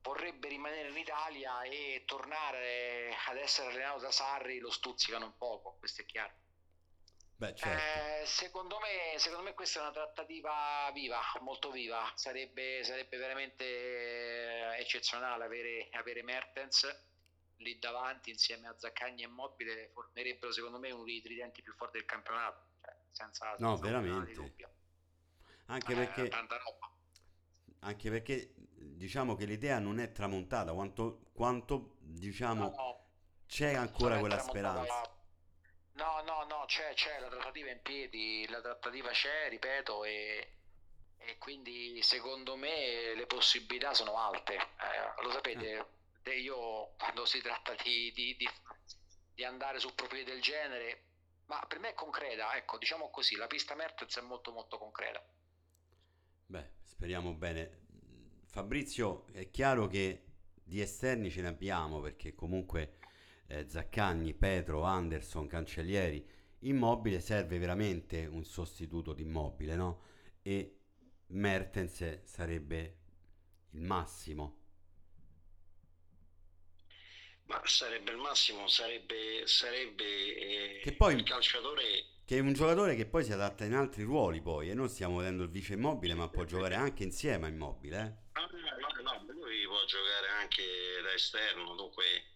Vorrebbe 0.02 0.48
rimanere 0.48 0.90
in 0.90 0.98
Italia 0.98 1.62
e 1.64 2.04
tornare 2.06 3.16
ad 3.28 3.38
essere 3.38 3.70
allenato 3.70 4.00
da 4.00 4.12
Sarri 4.12 4.60
lo 4.60 4.72
stuzzicano 4.72 5.26
un 5.26 5.38
poco, 5.38 5.76
questo 5.78 6.02
è 6.02 6.06
chiaro. 6.06 6.34
Beh, 7.36 7.56
certo. 7.56 8.22
Eh, 8.22 8.26
secondo 8.26 8.78
me, 8.80 9.18
secondo 9.18 9.44
me 9.44 9.54
questa 9.56 9.80
è 9.80 9.82
una 9.82 9.92
trattativa 9.92 10.90
viva, 10.94 11.20
molto 11.40 11.72
viva. 11.72 12.12
Sarebbe, 12.16 12.84
sarebbe 12.84 13.18
veramente 13.18 13.64
eh, 13.66 14.80
eccezionale 14.80 15.44
avere, 15.44 15.90
avere 15.94 16.22
Mertens 16.22 17.10
lì 17.58 17.80
davanti 17.80 18.30
insieme 18.30 18.68
a 18.68 18.76
Zaccagni 18.78 19.24
e 19.24 19.26
Immobile. 19.26 19.90
Formerebbero, 19.92 20.52
secondo 20.52 20.78
me, 20.78 20.92
uno 20.92 21.04
dei 21.04 21.22
tridenti 21.22 21.64
più 21.64 21.74
forti 21.74 21.98
del 21.98 22.06
campionato. 22.06 22.74
Cioè, 22.80 22.96
senza, 23.10 23.56
No, 23.58 23.76
senza 23.76 24.00
di 24.00 24.08
veramente. 24.08 24.34
dubbio. 24.34 24.70
Anche 25.66 25.94
Eh, 25.94 25.96
perché, 25.96 26.30
anche 27.80 28.10
perché 28.12 28.54
diciamo 28.82 29.36
che 29.36 29.46
l'idea 29.46 29.80
non 29.80 30.00
è 30.00 30.12
tramontata, 30.12 30.74
quanto, 30.74 31.30
quanto 31.34 31.98
diciamo 32.00 32.64
No, 32.64 32.76
no, 32.76 33.06
c'è 33.48 33.74
ancora 33.74 34.20
quella 34.20 34.40
speranza. 34.40 35.02
No, 35.94 36.22
no, 36.22 36.44
no, 36.46 36.64
c'è, 36.66 36.94
c'è, 36.94 37.20
la 37.20 37.28
trattativa 37.28 37.70
in 37.70 37.82
piedi, 37.82 38.48
la 38.50 38.62
trattativa 38.62 39.10
c'è, 39.12 39.50
ripeto, 39.50 40.04
e, 40.06 40.58
e 41.18 41.38
quindi 41.38 42.02
secondo 42.02 42.56
me 42.56 43.14
le 43.16 43.26
possibilità 43.28 43.94
sono 43.94 44.18
alte. 44.18 44.56
Eh, 44.56 45.22
lo 45.24 45.32
sapete, 45.32 45.86
te- 46.24 46.34
io 46.36 46.94
quando 46.98 47.26
si 47.26 47.42
tratta 47.42 47.76
di, 47.84 48.12
di- 48.14 48.36
di- 48.38 48.50
di 49.34 49.44
andare 49.44 49.80
su 49.80 49.94
profili 49.94 50.24
del 50.24 50.42
genere, 50.42 51.04
ma 51.46 51.64
per 51.68 51.80
me 51.80 51.90
è 51.90 51.94
concreta, 51.94 52.54
ecco, 52.56 52.78
diciamo 52.78 53.10
così, 53.10 53.36
la 53.36 53.48
pista 53.48 53.76
Mertens 53.76 54.18
è 54.18 54.22
molto 54.22 54.52
molto 54.52 54.78
concreta. 54.78 55.22
Beh, 56.46 56.70
speriamo 56.84 57.34
bene. 57.34 57.81
Fabrizio, 58.52 59.28
è 59.32 59.50
chiaro 59.50 59.88
che 59.88 60.26
di 60.62 60.82
esterni 60.82 61.32
ce 61.32 61.42
ne 61.42 61.48
abbiamo 61.48 62.02
perché 62.02 62.36
comunque 62.36 62.98
eh, 63.48 63.66
Zaccagni, 63.66 64.34
Petro, 64.34 64.84
Anderson, 64.84 65.48
Cancellieri, 65.48 66.28
Immobile 66.60 67.22
serve 67.22 67.58
veramente 67.60 68.26
un 68.26 68.44
sostituto 68.44 69.14
di 69.14 69.22
Immobile, 69.22 69.76
no? 69.76 70.02
E 70.42 70.80
Mertens 71.28 72.24
sarebbe 72.24 72.98
il 73.72 73.82
massimo. 73.84 74.58
Ma 77.46 77.62
sarebbe 77.64 78.12
il 78.12 78.18
massimo, 78.18 78.68
sarebbe, 78.68 79.44
sarebbe 79.46 80.04
eh, 80.04 80.80
Che 80.84 80.92
poi- 80.94 81.16
il 81.16 81.24
calciatore 81.24 81.84
Che 82.26 82.38
è 82.38 82.40
un 82.42 82.52
giocatore 82.52 82.96
che 82.96 83.06
poi 83.06 83.24
si 83.24 83.32
adatta 83.32 83.64
in 83.64 83.74
altri 83.76 84.04
ruoli 84.04 84.42
poi 84.42 84.70
e 84.70 84.74
non 84.74 84.90
stiamo 84.90 85.18
vedendo 85.18 85.44
il 85.44 85.50
vice 85.50 85.74
Immobile, 85.74 86.16
ma 86.16 86.30
può 86.30 86.44
giocare 86.44 86.76
anche 86.76 87.04
insieme 87.04 87.46
a 87.48 87.50
Immobile, 87.50 88.02
eh? 88.02 88.30
No, 88.52 89.02
no, 89.02 89.26
lui 89.28 89.66
può 89.66 89.84
giocare 89.86 90.28
anche 90.28 90.64
da 91.02 91.14
esterno, 91.14 91.76
dunque 91.76 92.32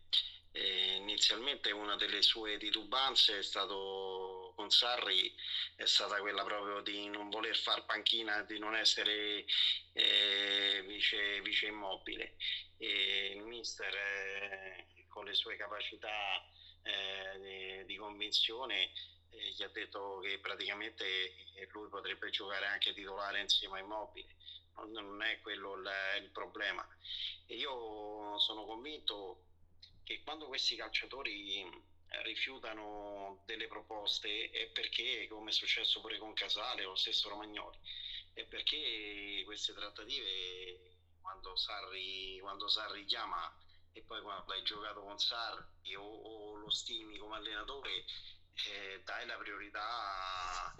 eh, 0.51 0.95
inizialmente 0.95 1.71
una 1.71 1.97
delle 1.97 2.21
sue 2.21 2.57
titubanze 2.57 3.39
è 3.39 3.43
stato 3.43 4.53
con 4.55 4.69
Sarri 4.69 5.35
è 5.75 5.85
stata 5.85 6.21
quella 6.21 6.43
proprio 6.45 6.79
di 6.79 7.09
non 7.09 7.29
voler 7.29 7.57
far 7.57 7.85
panchina, 7.85 8.41
di 8.43 8.57
non 8.57 8.73
essere 8.75 9.45
eh, 9.91 10.83
vice, 10.87 11.41
vice 11.41 11.67
immobile. 11.67 12.37
E 12.77 13.33
il 13.35 13.41
mister 13.41 13.93
eh, 13.93 15.05
con 15.09 15.25
le 15.25 15.33
sue 15.33 15.57
capacità 15.57 16.41
eh, 16.83 17.39
di, 17.39 17.85
di 17.85 17.95
convinzione 17.97 18.91
eh, 19.31 19.49
gli 19.51 19.63
ha 19.63 19.67
detto 19.67 20.19
che 20.19 20.39
praticamente 20.39 21.33
lui 21.71 21.89
potrebbe 21.89 22.29
giocare 22.29 22.67
anche 22.67 22.93
titolare 22.93 23.41
insieme 23.41 23.79
a 23.79 23.81
Immobile 23.81 24.33
non- 24.87 25.21
è 25.23 25.39
quello 25.41 25.75
il, 25.75 25.89
il 26.21 26.29
problema. 26.31 26.85
E 27.45 27.55
io 27.55 28.37
sono 28.39 28.65
convinto 28.65 29.43
che 30.03 30.21
quando 30.23 30.47
questi 30.47 30.75
calciatori 30.75 31.61
eh, 31.61 32.23
rifiutano 32.23 33.41
delle 33.45 33.67
proposte 33.67 34.49
è 34.49 34.67
perché, 34.69 35.27
come 35.27 35.49
è 35.49 35.53
successo 35.53 35.99
pure 36.01 36.17
con 36.17 36.33
Casale 36.33 36.85
o 36.85 36.89
lo 36.89 36.95
stesso 36.95 37.29
Romagnoli, 37.29 37.77
è 38.33 38.45
perché 38.45 39.41
queste 39.45 39.73
trattative, 39.73 40.97
quando 41.21 41.55
Sarri, 41.55 42.37
quando 42.39 42.67
Sarri 42.67 43.05
chiama 43.05 43.51
e 43.93 44.01
poi 44.03 44.21
quando 44.21 44.51
hai 44.53 44.61
giocato 44.63 45.01
con 45.01 45.17
Sarri 45.17 45.95
o, 45.95 46.01
o 46.03 46.55
lo 46.55 46.69
stimi 46.69 47.17
come 47.17 47.35
allenatore, 47.37 48.05
eh, 48.67 49.01
dai 49.03 49.25
la 49.25 49.37
priorità 49.37 49.81
a, 49.87 50.75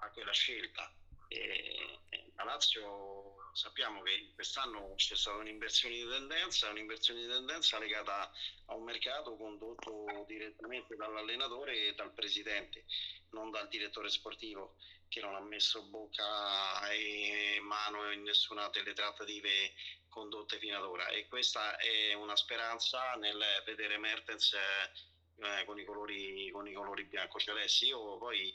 a 0.00 0.10
quella 0.10 0.32
scelta. 0.32 0.90
E, 1.28 2.00
la 2.36 2.44
Lazio 2.44 3.36
sappiamo 3.52 4.02
che 4.02 4.32
quest'anno 4.34 4.94
c'è 4.96 5.14
stata 5.14 5.36
un'inversione 5.36 5.94
di 5.94 6.08
tendenza, 6.08 6.70
un'inversione 6.70 7.20
di 7.20 7.28
tendenza 7.28 7.78
legata 7.78 8.30
a 8.66 8.74
un 8.74 8.84
mercato 8.84 9.36
condotto 9.36 10.24
direttamente 10.26 10.96
dall'allenatore 10.96 11.88
e 11.88 11.94
dal 11.94 12.12
presidente, 12.12 12.84
non 13.30 13.50
dal 13.50 13.68
direttore 13.68 14.10
sportivo 14.10 14.76
che 15.08 15.20
non 15.20 15.36
ha 15.36 15.40
messo 15.40 15.82
bocca 15.84 16.90
e 16.90 17.58
mano 17.62 18.10
in 18.10 18.22
nessuna 18.22 18.68
delle 18.70 18.94
trattative 18.94 19.74
condotte 20.08 20.58
fino 20.58 20.76
ad 20.76 20.84
ora 20.84 21.06
e 21.08 21.28
questa 21.28 21.76
è 21.76 22.14
una 22.14 22.34
speranza 22.34 23.14
nel 23.14 23.40
vedere 23.64 23.96
Mertens 23.98 24.54
eh, 24.54 25.64
con 25.64 25.78
i 25.78 25.84
colori 25.84 26.50
con 26.50 26.66
i 26.66 26.72
colori 26.72 27.04
bianco-celesti. 27.04 27.86
Io 27.86 28.18
poi 28.18 28.54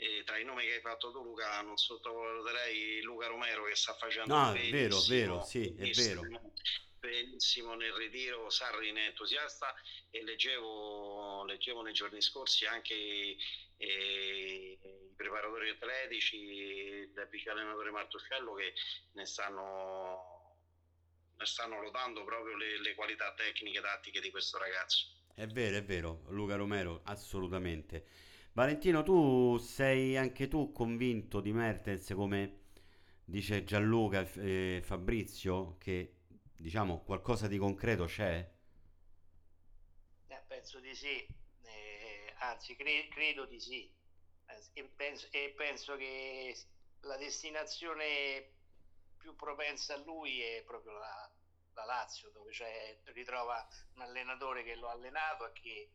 eh, 0.00 0.22
tra 0.24 0.38
i 0.38 0.44
nomi 0.44 0.64
che 0.64 0.74
hai 0.74 0.80
fatto 0.80 1.10
tu 1.12 1.22
Luca 1.22 1.60
non 1.60 1.76
sottovaluterei 1.76 3.02
Luca 3.02 3.26
Romero 3.26 3.64
che 3.64 3.76
sta 3.76 3.92
facendo 3.94 4.34
No, 4.34 4.52
è 4.54 4.70
vero, 4.70 4.98
vero, 5.08 5.42
sì, 5.44 5.74
è 5.76 5.90
vero. 5.90 6.22
benissimo 6.98 7.74
nel 7.74 7.92
ritiro 7.92 8.48
Sarri 8.48 8.92
ne 8.92 9.04
è 9.04 9.06
entusiasta 9.08 9.74
e 10.10 10.22
leggevo, 10.22 11.44
leggevo 11.44 11.82
nei 11.82 11.92
giorni 11.92 12.22
scorsi 12.22 12.64
anche 12.64 12.94
eh, 13.76 14.78
i 14.82 15.12
preparatori 15.14 15.68
atletici 15.70 16.36
il 16.36 17.28
vice 17.30 17.50
allenatore 17.50 17.90
Martuscello 17.90 18.54
che 18.54 18.72
ne 19.12 19.26
stanno, 19.26 20.56
ne 21.36 21.44
stanno 21.44 21.80
lodando 21.82 22.24
proprio 22.24 22.56
le, 22.56 22.80
le 22.80 22.94
qualità 22.94 23.34
tecniche 23.34 23.78
e 23.78 23.82
tattiche 23.82 24.20
di 24.20 24.30
questo 24.30 24.56
ragazzo 24.56 25.06
È 25.34 25.46
vero, 25.46 25.76
è 25.76 25.82
vero, 25.84 26.24
Luca 26.28 26.56
Romero, 26.56 27.00
assolutamente. 27.04 28.04
Valentino, 28.52 29.02
tu 29.02 29.56
sei 29.58 30.16
anche 30.16 30.46
tu 30.48 30.70
convinto 30.72 31.40
di 31.40 31.52
Mertens 31.52 32.12
come 32.14 32.58
dice 33.24 33.64
Gianluca 33.64 34.20
e 34.36 34.76
eh, 34.78 34.82
Fabrizio 34.82 35.76
che 35.78 36.16
diciamo 36.56 37.02
qualcosa 37.02 37.46
di 37.48 37.58
concreto 37.58 38.04
c'è? 38.04 38.48
Eh, 40.28 40.42
penso 40.46 40.80
di 40.80 40.94
sì, 40.94 41.26
Eh, 41.62 42.34
anzi 42.38 42.74
cre- 42.76 43.08
credo 43.08 43.44
di 43.46 43.60
sì. 43.60 43.90
E 44.74 44.84
penso, 44.96 45.28
e 45.30 45.52
penso 45.56 45.96
che 45.96 46.56
la 47.00 47.16
destinazione 47.16 48.54
più 49.16 49.36
propensa 49.36 49.94
a 49.94 49.98
lui 49.98 50.40
è 50.40 50.62
proprio 50.64 50.92
la, 50.92 51.30
la 51.74 51.84
Lazio, 51.84 52.30
dove 52.30 52.50
ritrova 53.12 53.66
un 53.94 54.02
allenatore 54.02 54.64
che 54.64 54.74
lo 54.76 54.88
ha 54.88 54.92
allenato 54.92 55.46
e 55.46 55.52
che 55.52 55.90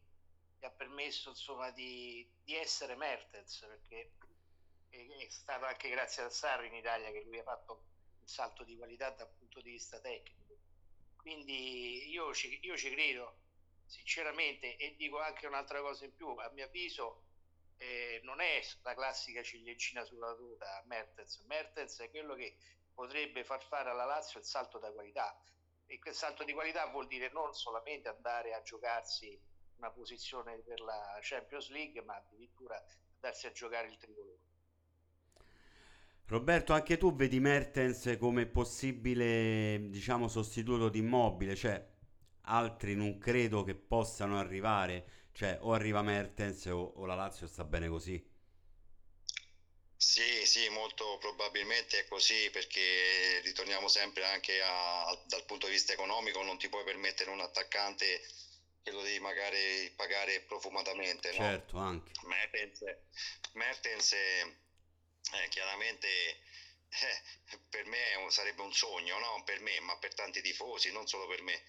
gli 0.59 0.65
ha 0.65 0.71
permesso 0.71 1.29
insomma, 1.29 1.71
di, 1.71 2.27
di 2.45 2.55
essere 2.55 2.95
Mertens, 2.95 3.65
perché 3.67 4.13
è, 4.89 5.27
stato 5.29 5.65
anche 5.65 5.89
grazie 5.89 6.23
a 6.23 6.29
Sarri 6.29 6.67
in 6.67 6.75
Italia 6.75 7.11
che 7.11 7.23
lui 7.23 7.39
ha 7.39 7.43
fatto 7.43 7.83
un 8.19 8.27
salto 8.27 8.63
di 8.63 8.77
qualità 8.77 9.09
dal 9.09 9.29
punto 9.37 9.59
di 9.61 9.71
vista 9.71 9.99
tecnico. 9.99 10.55
Quindi 11.17 12.07
io 12.09 12.33
ci, 12.33 12.59
io 12.61 12.77
ci 12.77 12.91
credo 12.91 13.39
sinceramente 13.85 14.77
e 14.77 14.95
dico 14.95 15.19
anche 15.19 15.47
un'altra 15.47 15.81
cosa 15.81 16.05
in 16.05 16.13
più, 16.13 16.27
a 16.29 16.49
mio 16.51 16.65
avviso 16.65 17.23
eh, 17.77 18.21
non 18.23 18.39
è 18.39 18.61
la 18.83 18.93
classica 18.93 19.43
ciliegina 19.43 20.03
sulla 20.05 20.33
tuta 20.35 20.83
Mertens, 20.85 21.39
Mertens 21.47 21.99
è 21.99 22.09
quello 22.11 22.35
che 22.35 22.57
potrebbe 22.93 23.43
far 23.43 23.63
fare 23.63 23.89
alla 23.89 24.05
Lazio 24.05 24.39
il 24.39 24.45
salto 24.45 24.77
da 24.79 24.91
qualità 24.91 25.37
e 25.87 25.99
quel 25.99 26.13
salto 26.13 26.43
di 26.43 26.53
qualità 26.53 26.85
vuol 26.87 27.07
dire 27.07 27.29
non 27.31 27.53
solamente 27.53 28.07
andare 28.07 28.53
a 28.53 28.61
giocarsi 28.61 29.39
una 29.77 29.91
posizione 29.91 30.57
per 30.59 30.79
la 30.81 31.17
Champions 31.21 31.69
League 31.69 32.01
ma 32.01 32.15
addirittura 32.15 32.81
andarsi 33.15 33.47
a 33.47 33.51
giocare 33.51 33.87
il 33.87 33.97
tricolore. 33.97 34.39
Roberto, 36.27 36.73
anche 36.73 36.97
tu 36.97 37.13
vedi 37.13 37.39
Mertens 37.39 38.17
come 38.19 38.47
possibile, 38.47 39.89
diciamo, 39.89 40.27
sostituto 40.27 40.89
di 40.89 40.99
Immobile, 40.99 41.55
cioè 41.55 41.83
altri 42.47 42.95
non 42.95 43.17
credo 43.19 43.63
che 43.63 43.75
possano 43.75 44.39
arrivare, 44.39 45.29
cioè 45.33 45.57
o 45.61 45.73
arriva 45.73 46.01
Mertens 46.01 46.65
o, 46.65 46.93
o 46.95 47.05
la 47.05 47.15
Lazio 47.15 47.47
sta 47.47 47.63
bene 47.63 47.87
così. 47.87 48.33
Sì, 49.97 50.45
sì, 50.45 50.69
molto 50.69 51.17
probabilmente 51.17 51.99
è 51.99 52.05
così 52.05 52.49
perché 52.51 53.41
ritorniamo 53.43 53.87
sempre 53.87 54.23
anche 54.25 54.61
a, 54.61 55.23
dal 55.25 55.43
punto 55.45 55.65
di 55.65 55.73
vista 55.73 55.93
economico, 55.93 56.43
non 56.43 56.57
ti 56.57 56.69
puoi 56.69 56.83
permettere 56.83 57.31
un 57.31 57.41
attaccante 57.41 58.21
che 58.85 58.91
lo 58.91 59.01
devi 59.01 59.19
magari 59.19 59.91
pagare 59.95 60.41
profumatamente. 60.41 61.29
No? 61.31 61.37
Certo, 61.37 61.77
anche. 61.79 62.11
Mertens, 62.21 62.83
Mertens 63.53 64.11
eh, 64.11 65.47
chiaramente 65.49 66.07
eh, 66.07 67.57
per 67.67 67.85
me 67.87 67.97
sarebbe 68.29 68.61
un 68.61 68.71
sogno, 68.71 69.17
no? 69.17 69.41
per 69.43 69.59
me, 69.61 69.79
ma 69.79 69.97
per 69.97 70.13
tanti 70.13 70.39
tifosi, 70.43 70.91
non 70.91 71.07
solo 71.07 71.25
per 71.25 71.41
me. 71.41 71.63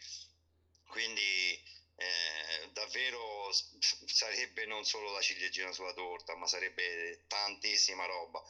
Quindi 0.88 1.58
eh, 1.96 2.70
davvero 2.72 3.50
sarebbe 4.04 4.66
non 4.66 4.84
solo 4.84 5.10
la 5.10 5.22
ciliegina 5.22 5.72
sulla 5.72 5.94
torta, 5.94 6.36
ma 6.36 6.46
sarebbe 6.46 7.24
tantissima 7.28 8.04
roba. 8.04 8.44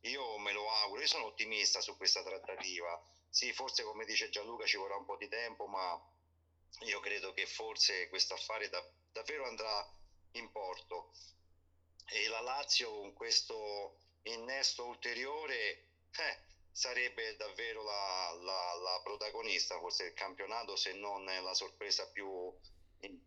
Io 0.00 0.36
me 0.36 0.52
lo 0.52 0.70
auguro, 0.70 1.00
io 1.00 1.06
sono 1.06 1.24
ottimista 1.24 1.80
su 1.80 1.96
questa 1.96 2.22
trattativa. 2.22 3.02
Sì, 3.30 3.50
forse 3.54 3.82
come 3.82 4.04
dice 4.04 4.28
Gianluca 4.28 4.66
ci 4.66 4.76
vorrà 4.76 4.96
un 4.96 5.06
po' 5.06 5.16
di 5.16 5.28
tempo, 5.28 5.66
ma 5.66 5.98
io 6.80 7.00
credo 7.00 7.32
che 7.32 7.46
forse 7.46 8.08
questo 8.08 8.34
affare 8.34 8.68
da, 8.68 8.84
davvero 9.12 9.46
andrà 9.46 9.92
in 10.32 10.50
porto. 10.50 11.12
E 12.06 12.28
la 12.28 12.40
Lazio 12.40 12.90
con 12.90 13.12
questo 13.12 13.98
innesto 14.22 14.86
ulteriore 14.86 15.86
eh, 16.16 16.38
sarebbe 16.72 17.36
davvero 17.36 17.82
la, 17.82 18.38
la, 18.42 18.74
la, 18.82 19.00
protagonista 19.02 19.78
forse 19.78 20.04
del 20.04 20.14
campionato 20.14 20.76
se 20.76 20.92
non 20.92 21.24
la 21.24 21.54
sorpresa 21.54 22.06
più 22.08 22.52
eh, 23.00 23.18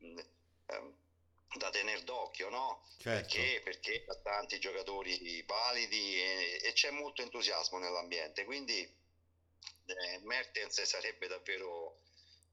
da 1.58 1.69
tenere 1.69 2.03
d'occhio 2.03 2.49
no? 2.49 2.86
Certo. 2.97 3.36
Perché, 3.36 3.62
perché 3.62 4.06
ha 4.08 4.15
tanti 4.15 4.60
giocatori 4.60 5.43
validi 5.43 6.21
e, 6.21 6.62
e, 6.63 6.73
c'è 6.73 6.91
molto 6.91 7.21
entusiasmo 7.21 7.79
nell'ambiente 7.79 8.43
quindi 8.45 8.79
eh, 8.82 10.19
Mertens 10.23 10.82
sarebbe 10.84 11.27
davvero 11.27 11.99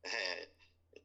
eh, 0.02 0.52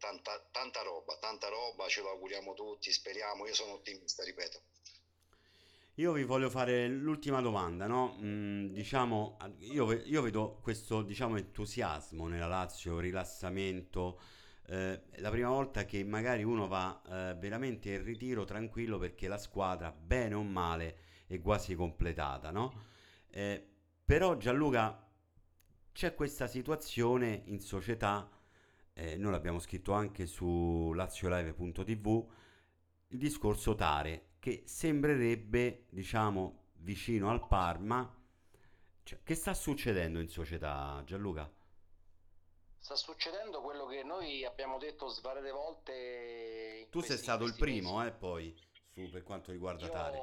tanta, 0.06 0.40
tanta 0.52 0.82
roba 0.82 1.18
tanta 1.18 1.48
roba 1.50 1.88
ce 1.88 2.02
lo 2.02 2.10
auguriamo 2.10 2.54
tutti 2.54 2.92
speriamo 2.92 3.48
io 3.48 3.54
sono 3.54 3.74
ottimista 3.74 4.24
ripeto 4.24 4.62
io 5.98 6.12
vi 6.12 6.24
voglio 6.26 6.50
fare 6.50 6.90
l'ultima 6.90 7.40
domanda, 7.40 7.88
no? 7.88 8.18
Mm, 8.20 8.74
diciamo, 8.74 9.38
io, 9.60 9.94
io, 9.94 10.22
vedo 10.22 10.60
questo 10.62 11.02
diciamo, 11.02 11.38
entusiasmo 11.38 12.28
nella 12.28 12.48
Lazio, 12.48 13.00
rilassamento. 13.00 14.20
Eh, 14.68 15.04
la 15.16 15.30
prima 15.30 15.48
volta 15.48 15.86
che 15.86 16.04
magari 16.04 16.44
uno 16.44 16.68
va 16.68 17.02
eh, 17.08 17.36
veramente 17.36 17.94
in 17.94 18.04
ritiro 18.04 18.44
tranquillo 18.44 18.98
perché 18.98 19.30
la 19.30 19.38
squadra, 19.38 19.90
bene 19.94 20.34
o 20.36 20.44
male, 20.44 20.98
è 21.28 21.40
quasi 21.40 21.76
completata, 21.76 22.52
no? 22.52 22.88
Eh, 23.30 23.66
però 24.04 24.36
Gianluca, 24.36 25.02
c'è 25.94 26.14
questa 26.14 26.48
situazione 26.48 27.44
in 27.46 27.62
società, 27.62 28.30
eh, 28.98 29.18
noi 29.18 29.32
l'abbiamo 29.32 29.60
scritto 29.60 29.92
anche 29.92 30.26
su 30.26 30.94
laziolive.tv, 30.94 32.28
il 33.10 33.18
discorso 33.18 33.76
Tare 33.76 34.36
che 34.40 34.64
sembrerebbe, 34.66 35.86
diciamo, 35.90 36.70
vicino 36.76 37.30
al 37.30 37.46
Parma. 37.46 38.10
Cioè, 39.04 39.20
che 39.22 39.36
sta 39.36 39.54
succedendo 39.54 40.20
in 40.20 40.30
società, 40.30 41.02
Gianluca? 41.06 41.52
Sta 42.78 42.96
succedendo 42.96 43.62
quello 43.62 43.86
che 43.86 44.04
noi 44.04 44.46
abbiamo 44.46 44.78
detto 44.78 45.08
svariate 45.10 45.52
volte. 45.52 46.88
Tu 46.90 47.02
sei 47.02 47.18
stato 47.18 47.44
il 47.44 47.56
primo, 47.56 47.98
mesi. 47.98 48.08
eh, 48.08 48.14
poi, 48.14 48.56
su, 48.92 49.10
per 49.10 49.24
quanto 49.24 49.52
riguarda 49.52 49.86
Io 49.86 49.92
Tare. 49.92 50.22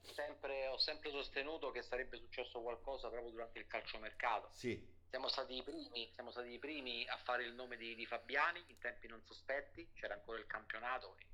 Sempre, 0.00 0.68
ho 0.68 0.78
sempre 0.78 1.10
sostenuto 1.10 1.70
che 1.72 1.82
sarebbe 1.82 2.16
successo 2.16 2.60
qualcosa 2.62 3.08
proprio 3.10 3.32
durante 3.32 3.58
il 3.58 3.66
calciomercato. 3.66 4.48
Sì. 4.52 4.93
Siamo 5.14 5.28
stati, 5.28 5.54
i 5.54 5.62
primi, 5.62 6.10
siamo 6.12 6.32
stati 6.32 6.48
i 6.48 6.58
primi 6.58 7.06
a 7.06 7.16
fare 7.18 7.44
il 7.44 7.54
nome 7.54 7.76
di, 7.76 7.94
di 7.94 8.04
Fabiani 8.04 8.60
in 8.66 8.78
tempi 8.80 9.06
non 9.06 9.22
sospetti, 9.24 9.88
c'era 9.94 10.14
ancora 10.14 10.40
il 10.40 10.46
campionato 10.48 11.14
e 11.18 11.26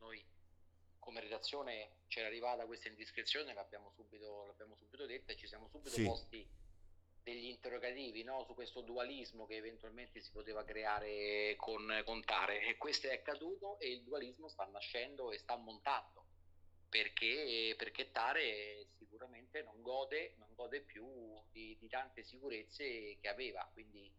noi 0.00 0.22
come 0.98 1.20
redazione 1.20 2.02
c'era 2.08 2.26
arrivata 2.26 2.66
questa 2.66 2.88
indiscrezione, 2.88 3.54
l'abbiamo 3.54 3.90
subito, 3.96 4.44
l'abbiamo 4.44 4.76
subito 4.76 5.06
detta 5.06 5.32
e 5.32 5.36
ci 5.36 5.46
siamo 5.46 5.66
subito 5.68 5.94
sì. 5.94 6.04
posti 6.04 6.46
degli 7.22 7.46
interrogativi 7.46 8.22
no? 8.22 8.44
su 8.44 8.52
questo 8.52 8.82
dualismo 8.82 9.46
che 9.46 9.56
eventualmente 9.56 10.20
si 10.20 10.30
poteva 10.30 10.62
creare 10.62 11.54
con, 11.56 12.02
con 12.04 12.22
Tare 12.24 12.60
e 12.66 12.76
questo 12.76 13.06
è 13.06 13.14
accaduto 13.14 13.78
e 13.78 13.92
il 13.92 14.02
dualismo 14.02 14.48
sta 14.48 14.66
nascendo 14.66 15.32
e 15.32 15.38
sta 15.38 15.56
montando 15.56 16.26
perché, 16.86 17.74
perché 17.78 18.10
Tare 18.10 18.88
sicuramente 18.98 19.62
non 19.62 19.80
gode, 19.80 20.34
non 20.36 20.51
gode 20.62 20.82
più 20.82 21.04
di, 21.50 21.76
di, 21.78 21.88
tante 21.88 22.22
sicurezze 22.22 23.18
che 23.20 23.28
aveva 23.28 23.68
quindi 23.72 24.10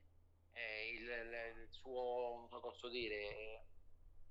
eh, 0.51 0.89
il, 0.93 1.09
il, 1.09 1.67
suo, 1.71 2.47
come 2.49 2.61
posso 2.61 2.89
dire, 2.89 3.65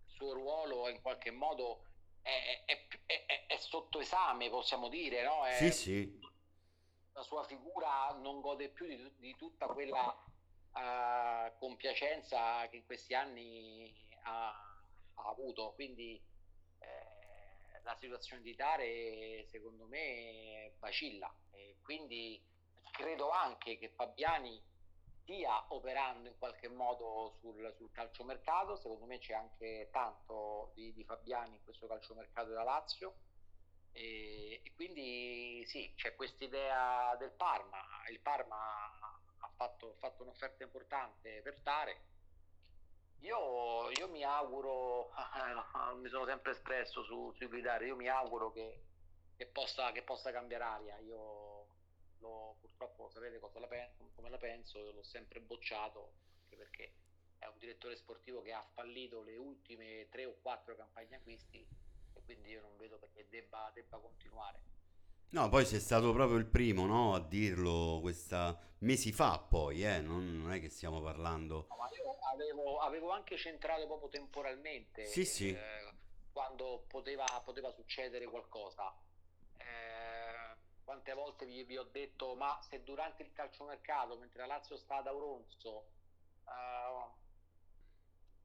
il 0.05 0.13
suo 0.13 0.35
ruolo 0.35 0.89
in 0.89 1.01
qualche 1.01 1.31
modo 1.31 1.85
è, 2.21 2.63
è, 2.67 2.87
è, 3.07 3.47
è, 3.47 3.57
sotto 3.57 3.99
esame, 3.99 4.49
possiamo 4.51 4.89
dire, 4.89 5.25
no? 5.25 5.43
sì, 5.55 5.73
sì. 5.73 6.21
La 7.15 7.23
sua 7.23 7.45
figura 7.45 8.13
non 8.21 8.41
gode 8.41 8.69
più 8.69 8.87
di, 8.87 9.13
di 9.19 9.35
tutta 9.37 9.67
quella 9.67 10.07
uh, 10.73 11.59
compiacenza 11.59 12.69
che 12.69 12.77
in 12.77 12.85
questi 12.87 13.15
anni 13.15 13.93
ha, 14.23 14.49
ha 15.15 15.29
avuto, 15.29 15.73
quindi 15.75 16.23
la 17.83 17.97
situazione 18.01 18.43
di 18.43 18.55
Tare 18.55 19.47
secondo 19.51 19.87
me 19.87 20.75
vacilla. 20.79 21.33
E 21.51 21.77
quindi 21.83 22.43
credo 22.93 23.31
anche 23.31 23.79
che 23.79 23.91
Fabiani 23.91 24.63
stia 25.23 25.65
operando 25.69 26.29
in 26.29 26.39
qualche 26.39 26.69
modo 26.69 27.37
sul, 27.41 27.73
sul 27.77 27.91
calciomercato, 27.93 28.77
secondo 28.77 29.07
me 29.07 29.19
c'è 29.19 29.35
anche 29.35 29.89
tanto 29.93 30.73
di, 30.75 30.93
di 30.93 31.05
Fabiani 31.05 31.57
in 31.57 31.65
questo 31.65 31.87
calciomercato 31.87 32.49
della 32.49 32.65
Lazio. 32.65 33.15
E, 33.93 34.61
e 34.65 34.73
quindi 34.75 35.65
sì, 35.67 35.93
c'è 35.97 36.15
questa 36.15 36.45
idea 36.45 37.15
del 37.19 37.33
Parma, 37.33 37.79
il 38.11 38.21
Parma 38.21 38.57
ha 38.57 39.51
fatto, 39.57 39.97
fatto 39.99 40.23
un'offerta 40.23 40.65
importante 40.65 41.41
per 41.43 41.61
Tare, 41.63 42.12
io, 43.23 43.91
io, 43.91 44.09
mi 44.09 44.25
auguro, 44.25 45.11
mi 45.97 46.09
sono 46.09 46.27
sempre 46.27 46.53
espresso 46.53 47.03
su, 47.03 47.33
sui 47.33 47.47
guidare, 47.47 47.87
io 47.87 47.97
mi 47.97 48.09
auguro 48.09 48.51
che, 48.53 48.83
che, 49.37 49.47
possa, 49.47 49.93
che 49.93 50.03
possa 50.03 50.33
cambiare 50.33 50.65
aria. 50.65 50.99
Io 50.99 51.67
lo, 52.19 52.57
purtroppo 52.61 53.11
sapete 53.11 53.41
la 53.41 53.67
penso, 53.67 54.11
come 54.15 54.31
la 54.31 54.39
penso, 54.39 54.93
l'ho 54.93 55.03
sempre 55.03 55.41
bocciato, 55.41 56.13
anche 56.43 56.57
perché 56.57 56.95
è 57.39 57.47
un 57.47 57.59
direttore 57.59 57.97
sportivo 57.97 58.43
che 58.43 58.53
ha 58.53 58.65
fallito 58.75 59.23
le 59.23 59.37
ultime 59.37 60.09
tre 60.11 60.25
o 60.25 60.37
quattro 60.41 60.77
campagne 60.77 61.17
acquisti 61.17 61.67
e 62.15 62.23
quindi 62.25 62.51
io 62.51 62.61
non 62.61 62.77
vedo 62.77 62.99
perché 62.99 63.29
debba, 63.29 63.71
debba 63.75 63.99
continuare. 63.99 64.61
No, 65.33 65.49
poi 65.49 65.65
sei 65.65 65.81
stato 65.81 66.13
proprio 66.13 66.37
il 66.37 66.45
primo 66.45 66.85
no, 66.85 67.15
a 67.15 67.21
dirlo 67.21 68.01
questa... 68.03 68.59
mesi 68.81 69.13
fa 69.13 69.39
poi, 69.39 69.83
eh? 69.83 69.99
non, 70.01 70.43
non, 70.43 70.53
è 70.53 70.61
che 70.61 70.69
stiamo 70.69 71.01
parlando... 71.01 71.67
No, 71.71 71.77
ma 71.77 71.89
io 71.97 72.19
avevo, 72.35 72.79
avevo, 72.81 73.11
anche 73.13 73.39
centrato 73.39 73.87
proprio 73.87 74.11
temporalmente 74.11 75.07
sì, 75.07 75.25
sì. 75.25 75.49
Eh, 75.49 75.93
quando 76.33 76.85
poteva, 76.87 77.25
poteva 77.43 77.71
succedere 77.71 78.27
qualcosa. 78.27 78.95
Eh, 79.57 80.57
quante 80.85 81.15
volte 81.15 81.47
vi, 81.47 81.65
vi, 81.65 81.79
ho 81.79 81.89
detto, 81.91 82.35
ma 82.35 82.59
se 82.69 82.83
durante 82.83 83.23
il 83.23 83.33
calciomercato, 83.33 84.19
mentre 84.19 84.41
la 84.41 84.47
Lazio 84.47 84.77
sta 84.77 84.97
ad 84.97 85.07
Auronzo, 85.07 85.87
eh, 86.45 87.11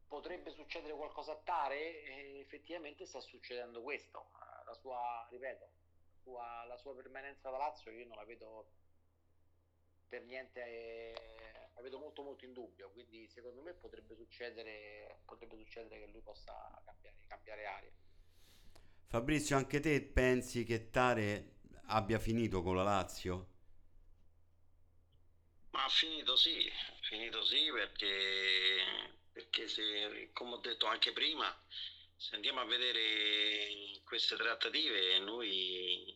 potrebbe 0.07 0.51
succedere 0.51 0.93
qualcosa 0.93 1.33
a 1.33 1.41
Tare, 1.43 2.03
e 2.03 2.39
effettivamente 2.39 3.05
sta 3.05 3.19
succedendo 3.19 3.81
questo. 3.81 4.29
Eh, 4.39 4.63
la 4.63 4.73
sua, 4.75 5.27
ripeto, 5.29 5.69
sua, 6.28 6.65
la 6.67 6.78
sua 6.78 6.93
permanenza 6.95 7.49
da 7.49 7.57
Lazio 7.57 7.91
io 7.91 8.05
non 8.05 8.17
la 8.17 8.25
vedo 8.25 8.71
per 10.07 10.23
niente 10.23 10.59
eh, 10.65 11.69
la 11.75 11.82
vedo 11.82 11.99
molto 11.99 12.21
molto 12.23 12.43
in 12.45 12.53
dubbio 12.53 12.89
quindi 12.91 13.28
secondo 13.30 13.61
me 13.61 13.73
potrebbe 13.73 14.15
succedere 14.15 15.21
potrebbe 15.25 15.55
succedere 15.57 15.99
che 15.99 16.07
lui 16.07 16.21
possa 16.21 16.53
cambiare, 16.86 17.17
cambiare 17.28 17.65
aria 17.65 17.91
Fabrizio 19.07 19.57
anche 19.57 19.80
te 19.82 20.01
pensi 20.01 20.63
che 20.63 20.91
Tare 20.91 21.55
abbia 21.88 22.19
finito 22.19 22.61
con 22.61 22.75
la 22.75 22.84
Lazio? 22.84 23.47
ma 25.71 25.84
ha 25.86 25.89
finito 25.89 26.36
sì 26.36 26.69
finito 27.01 27.43
sì 27.45 27.71
perché 27.71 28.07
perché 29.32 29.67
se 29.67 30.30
come 30.34 30.55
ho 30.55 30.57
detto 30.57 30.88
anche 30.88 31.13
prima 31.13 31.47
se 32.18 32.36
andiamo 32.36 32.61
a 32.61 32.65
vedere 32.65 34.01
queste 34.03 34.36
trattative 34.36 35.20
noi 35.20 36.13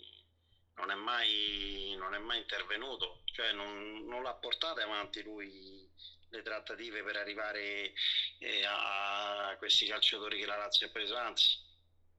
non 0.76 0.90
è 0.90 0.96
mai, 0.96 1.96
non 1.98 2.16
è 2.16 2.18
mai 2.18 2.40
intervenuto, 2.40 3.22
cioè 3.26 3.52
non, 3.52 4.06
non 4.08 4.24
l'ha 4.24 4.34
portate 4.34 4.82
avanti 4.82 5.22
lui 5.22 5.88
le 6.30 6.42
trattative 6.42 7.04
per 7.04 7.18
arrivare 7.18 7.94
eh, 8.40 8.64
a 8.66 9.54
questi 9.58 9.86
calciatori 9.86 10.40
che 10.40 10.46
la 10.46 10.58
Lazio 10.58 10.88
ha 10.88 10.90
preso, 10.90 11.16
anzi 11.16 11.60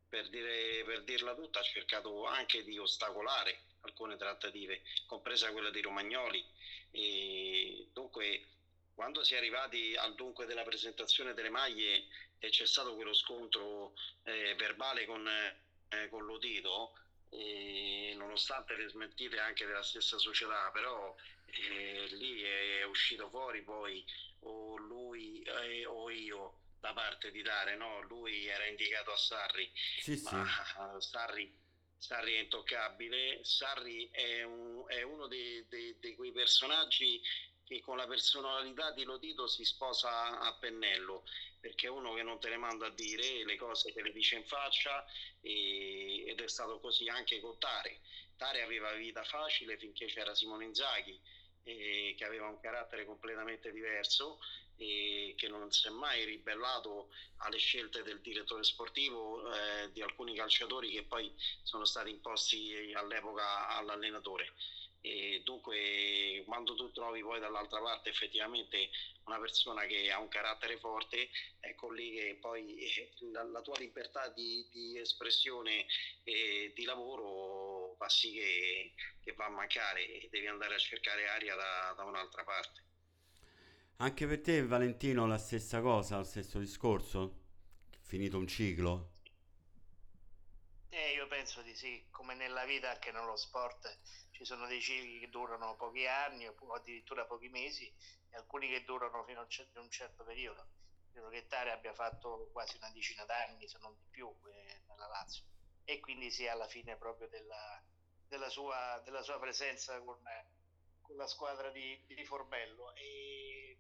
per, 0.09 0.29
dire, 0.29 0.85
per 0.85 1.03
dirla 1.03 1.35
tutta 1.35 1.61
ha 1.61 1.63
cercato 1.63 2.27
anche 2.27 2.63
di 2.63 2.79
ostacolare 2.79 3.65
alcune 3.81 4.17
trattative, 4.17 4.83
compresa 5.07 5.51
quella 5.51 5.71
di 5.71 5.81
Romagnoli. 5.81 6.45
E 6.91 7.89
dunque, 7.93 8.47
quando 8.95 9.25
si 9.25 9.35
è 9.35 9.39
arrivati 9.39 9.97
al 9.97 10.15
dunque 10.15 10.47
della 10.47 10.63
presentazione 10.63 11.35
delle 11.35 11.49
maglie 11.49 12.07
e 12.43 12.49
c'è 12.49 12.67
stato 12.67 12.97
quello 12.97 13.15
scontro 13.15 13.95
eh, 14.25 14.57
verbale 14.57 15.07
con, 15.07 15.25
eh, 15.29 16.09
con 16.09 16.25
Lodito, 16.25 16.93
e 17.29 18.15
nonostante 18.17 18.75
le 18.75 18.89
smentite 18.89 19.39
anche 19.39 19.65
della 19.65 19.85
stessa 19.85 20.19
società, 20.19 20.69
però 20.73 21.15
eh, 21.47 22.09
lì 22.11 22.43
è 22.43 22.83
uscito 22.83 23.29
fuori 23.29 23.63
poi 23.63 24.05
o 24.41 24.77
lui 24.77 25.41
eh, 25.43 25.87
o 25.87 26.11
io 26.11 26.59
da 26.81 26.93
parte 26.93 27.31
di 27.31 27.43
Dare, 27.43 27.77
no? 27.77 28.01
lui 28.03 28.47
era 28.47 28.67
indicato 28.67 29.13
a 29.13 29.17
Sarri, 29.17 29.71
sì, 30.01 30.21
ma 30.25 30.45
sì. 30.45 30.99
Sarri, 30.99 31.59
Sarri, 31.97 32.35
è 32.35 32.41
intoccabile, 32.41 33.45
Sarri 33.45 34.11
è, 34.11 34.43
un, 34.43 34.83
è 34.89 35.03
uno 35.03 35.29
di 35.29 35.65
quei 36.17 36.33
personaggi 36.33 37.23
che 37.73 37.81
con 37.81 37.97
la 37.97 38.07
personalità 38.07 38.91
di 38.91 39.05
Lodito 39.05 39.47
si 39.47 39.65
sposa 39.65 40.39
a 40.39 40.55
pennello 40.59 41.25
perché 41.59 41.87
è 41.87 41.91
uno 41.91 42.13
che 42.13 42.23
non 42.23 42.39
te 42.39 42.51
le 42.51 42.59
manda 42.59 42.87
a 42.87 42.91
dire 42.91 43.45
le 43.45 43.57
cose 43.57 43.93
te 43.93 44.03
le 44.03 44.13
dice 44.13 44.37
in 44.37 44.45
faccia 44.45 45.05
e, 45.41 46.25
ed 46.27 46.41
è 46.41 46.49
stato 46.49 46.79
così 46.81 47.09
anche 47.09 47.41
con 47.41 47.59
Tare. 47.59 48.01
Tare 48.37 48.63
aveva 48.63 48.93
vita 48.93 49.23
facile 49.23 49.79
finché 49.79 50.07
c'era 50.07 50.35
Simone 50.35 50.67
Inzaghi 50.67 51.19
eh, 51.63 52.15
che 52.17 52.25
aveva 52.25 52.49
un 52.49 52.61
carattere 52.61 53.07
completamente 53.07 53.71
diverso 53.71 54.39
e 54.77 55.35
che 55.37 55.49
non 55.49 55.71
si 55.71 55.87
è 55.87 55.91
mai 55.91 56.25
ribellato 56.25 57.09
alle 57.39 57.59
scelte 57.59 58.03
del 58.03 58.21
direttore 58.21 58.65
sportivo 58.65 59.53
eh, 59.55 59.91
di 59.93 60.03
alcuni 60.03 60.35
calciatori 60.35 60.91
che 60.91 61.05
poi 61.05 61.33
sono 61.63 61.85
stati 61.85 62.11
imposti 62.11 62.93
all'epoca 62.95 63.69
all'allenatore 63.69 64.53
e 65.05 65.43
dunque 65.45 66.45
quando 66.47 66.77
tu 66.77 66.93
trovi 66.93 67.23
poi 67.23 67.41
dall'altra 67.41 67.81
parte 67.81 68.11
effettivamente 68.11 68.91
una 69.25 69.39
persona 69.41 69.85
che 69.85 70.13
ha 70.13 70.21
un 70.21 70.29
carattere 70.29 70.79
forte 70.79 71.29
ecco 71.59 71.91
lì 71.91 72.13
che 72.13 72.39
poi 72.41 72.77
eh, 72.77 73.13
la, 73.33 73.43
la 73.43 73.61
tua 73.63 73.77
libertà 73.79 74.29
di, 74.29 74.67
di, 74.71 74.97
espressione 74.99 75.87
e 76.23 76.73
di 76.75 76.85
lavoro 76.85 77.97
fa 77.99 78.09
sì 78.09 78.33
che, 78.33 78.95
che, 79.21 79.33
va 79.33 79.47
a 79.47 79.51
mancare 79.51 80.07
e 80.07 80.29
devi 80.31 80.47
andare 80.47 80.77
a 80.77 80.79
cercare 80.79 81.29
aria 81.29 81.57
da, 81.57 81.95
da 81.97 82.05
un'altra 82.05 82.45
parte 82.45 82.85
anche 83.97 84.27
per 84.27 84.41
te 84.41 84.65
Valentino 84.65 85.27
la 85.27 85.39
stessa 85.39 85.81
cosa, 85.81 86.17
lo 86.17 86.25
stesso 86.25 86.59
discorso? 86.59 87.41
Finito 88.01 88.37
un 88.37 88.49
ciclo? 88.49 89.11
Eh, 90.89 91.13
io 91.13 91.27
penso 91.29 91.63
di 91.63 91.75
sì, 91.75 92.05
come 92.11 92.35
nella 92.35 92.65
vita 92.65 92.91
anche 92.91 93.13
nello 93.13 93.37
sport 93.37 93.99
ci 94.43 94.49
sono 94.49 94.67
dei 94.67 94.81
cicli 94.81 95.21
che 95.21 95.29
durano 95.29 95.77
pochi 95.77 96.05
anni 96.05 96.49
o 96.49 96.55
addirittura 96.73 97.25
pochi 97.27 97.49
mesi 97.49 97.87
e 98.29 98.37
alcuni 98.37 98.69
che 98.69 98.83
durano 98.83 99.23
fino 99.23 99.41
a 99.41 99.47
un 99.81 99.91
certo 99.91 100.25
periodo. 100.25 100.67
Credo 101.13 101.29
che 101.29 101.47
Tare 101.47 101.71
abbia 101.71 101.95
fatto 101.95 102.49
quasi 102.51 102.77
una 102.77 102.91
decina 102.91 103.25
d'anni, 103.25 103.69
se 103.69 103.79
non 103.79 103.95
di 103.95 104.05
più, 104.11 104.35
eh, 104.47 104.81
nella 104.89 105.07
Lazio 105.07 105.45
e 105.85 106.01
quindi 106.01 106.31
sia 106.31 106.53
alla 106.53 106.67
fine 106.67 106.97
proprio 106.97 107.29
della, 107.29 107.81
della, 108.27 108.49
sua, 108.49 109.01
della 109.05 109.23
sua, 109.23 109.39
presenza 109.39 110.01
con, 110.01 110.19
con 111.03 111.17
la 111.17 111.27
squadra 111.29 111.71
di, 111.71 112.03
di 112.07 112.25
Forbello 112.25 112.95
e 112.97 113.79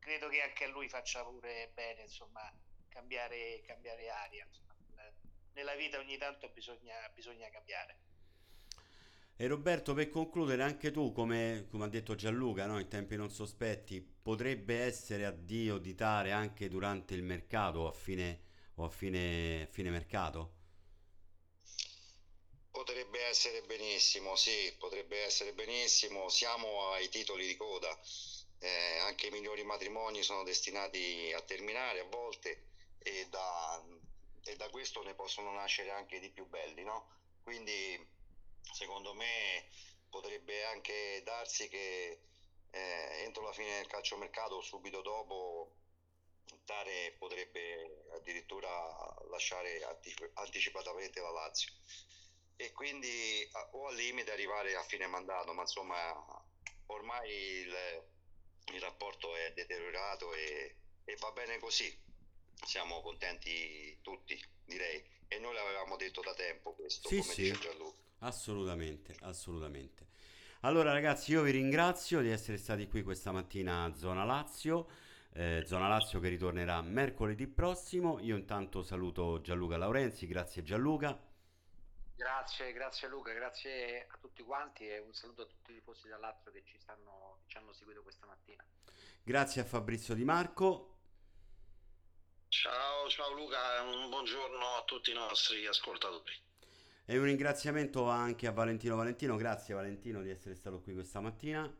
credo 0.00 0.28
che 0.28 0.42
anche 0.42 0.64
a 0.64 0.68
lui 0.68 0.88
faccia 0.88 1.22
pure 1.24 1.70
bene 1.72 2.02
insomma 2.02 2.52
cambiare, 2.88 3.62
cambiare 3.62 4.08
aria 4.08 4.44
insomma. 4.44 4.74
nella 5.52 5.74
vita 5.74 5.98
ogni 5.98 6.16
tanto 6.16 6.48
bisogna, 6.48 7.08
bisogna 7.10 7.48
cambiare 7.50 8.05
e 9.38 9.46
Roberto, 9.46 9.92
per 9.92 10.08
concludere, 10.08 10.62
anche 10.62 10.90
tu, 10.90 11.12
come, 11.12 11.66
come 11.70 11.84
ha 11.84 11.88
detto 11.88 12.14
Gianluca, 12.14 12.64
no? 12.64 12.78
in 12.78 12.88
tempi 12.88 13.16
non 13.16 13.30
sospetti, 13.30 14.00
potrebbe 14.00 14.80
essere 14.80 15.26
addio 15.26 15.76
di 15.76 15.94
Tare 15.94 16.32
anche 16.32 16.68
durante 16.68 17.12
il 17.12 17.22
mercato 17.22 17.80
o 17.80 17.88
a 17.88 17.92
fine, 17.92 18.40
o 18.76 18.84
a 18.84 18.88
fine, 18.88 19.68
fine 19.70 19.90
mercato? 19.90 20.54
Potrebbe 22.70 23.22
essere 23.26 23.60
benissimo, 23.62 24.36
sì, 24.36 24.74
potrebbe 24.78 25.22
essere 25.24 25.52
benissimo. 25.52 26.28
Siamo 26.30 26.92
ai 26.92 27.08
titoli 27.10 27.46
di 27.46 27.56
coda. 27.56 27.88
Eh, 28.58 28.98
anche 29.00 29.26
i 29.26 29.30
migliori 29.30 29.64
matrimoni 29.64 30.22
sono 30.22 30.44
destinati 30.44 31.30
a 31.34 31.42
terminare 31.42 32.00
a 32.00 32.04
volte 32.04 32.68
e 32.98 33.26
da, 33.28 33.84
e 34.44 34.56
da 34.56 34.70
questo 34.70 35.02
ne 35.02 35.14
possono 35.14 35.52
nascere 35.52 35.90
anche 35.90 36.20
di 36.20 36.30
più 36.30 36.46
belli, 36.46 36.84
no? 36.84 37.06
Quindi 37.42 38.14
secondo 38.72 39.14
me 39.14 39.68
potrebbe 40.08 40.64
anche 40.64 41.22
darsi 41.24 41.68
che 41.68 42.20
eh, 42.70 43.22
entro 43.24 43.42
la 43.42 43.52
fine 43.52 43.76
del 43.76 43.86
calciomercato 43.86 44.56
o 44.56 44.62
subito 44.62 45.00
dopo 45.02 45.76
Tare 46.64 47.14
potrebbe 47.18 48.06
addirittura 48.12 48.70
lasciare 49.30 49.82
anticip- 49.84 50.30
anticipatamente 50.34 51.20
la 51.20 51.30
Lazio. 51.30 51.72
E 52.56 52.72
quindi 52.72 53.48
o 53.72 53.86
al 53.86 53.94
limite 53.94 54.32
arrivare 54.32 54.74
a 54.74 54.82
fine 54.82 55.06
mandato 55.06 55.52
ma 55.52 55.62
insomma 55.62 56.12
ormai 56.86 57.30
il, 57.30 58.04
il 58.72 58.80
rapporto 58.80 59.34
è 59.36 59.52
deteriorato 59.52 60.32
e, 60.34 60.76
e 61.04 61.16
va 61.16 61.30
bene 61.32 61.58
così. 61.58 61.96
Siamo 62.64 63.00
contenti 63.00 63.98
tutti 64.02 64.40
direi. 64.64 65.04
E 65.28 65.38
noi 65.38 65.54
l'avevamo 65.54 65.96
detto 65.96 66.20
da 66.20 66.34
tempo 66.34 66.74
questo 66.74 67.08
sì, 67.08 67.18
come 67.18 67.32
sì. 67.32 67.42
dice 67.42 67.58
Gianluca 67.58 68.05
Assolutamente, 68.20 69.14
assolutamente. 69.20 70.06
Allora 70.60 70.92
ragazzi, 70.92 71.32
io 71.32 71.42
vi 71.42 71.50
ringrazio 71.50 72.20
di 72.20 72.30
essere 72.30 72.56
stati 72.56 72.88
qui 72.88 73.02
questa 73.02 73.30
mattina 73.30 73.84
a 73.84 73.94
Zona 73.94 74.24
Lazio. 74.24 74.88
Eh, 75.32 75.62
Zona 75.66 75.86
Lazio 75.86 76.18
che 76.18 76.28
ritornerà 76.28 76.80
mercoledì 76.80 77.46
prossimo. 77.46 78.18
Io 78.20 78.36
intanto 78.36 78.82
saluto 78.82 79.40
Gianluca 79.42 79.76
Laurenzi, 79.76 80.26
grazie 80.26 80.62
Gianluca. 80.62 81.16
Grazie, 82.16 82.72
grazie 82.72 83.08
Luca, 83.08 83.32
grazie 83.34 84.06
a 84.08 84.16
tutti 84.18 84.42
quanti 84.42 84.88
e 84.88 84.98
un 84.98 85.12
saluto 85.12 85.42
a 85.42 85.44
tutti 85.44 85.72
i 85.72 85.74
tifosi 85.74 86.08
da 86.08 86.16
Lazio 86.16 86.50
che 86.50 86.62
ci, 86.64 86.78
stanno, 86.78 87.40
ci 87.46 87.58
hanno 87.58 87.74
seguito 87.74 88.02
questa 88.02 88.24
mattina. 88.26 88.64
Grazie 89.22 89.60
a 89.60 89.64
Fabrizio 89.64 90.14
Di 90.14 90.24
Marco. 90.24 90.94
Ciao, 92.48 93.08
ciao 93.10 93.34
Luca, 93.34 93.82
un 93.82 94.08
buongiorno 94.08 94.76
a 94.76 94.84
tutti 94.84 95.10
i 95.10 95.14
nostri 95.14 95.66
ascoltatori. 95.66 96.45
E 97.08 97.16
un 97.16 97.24
ringraziamento 97.24 98.08
anche 98.08 98.48
a 98.48 98.50
Valentino 98.50 98.96
Valentino, 98.96 99.36
grazie 99.36 99.74
Valentino 99.74 100.22
di 100.22 100.30
essere 100.30 100.56
stato 100.56 100.80
qui 100.80 100.92
questa 100.92 101.20
mattina. 101.20 101.72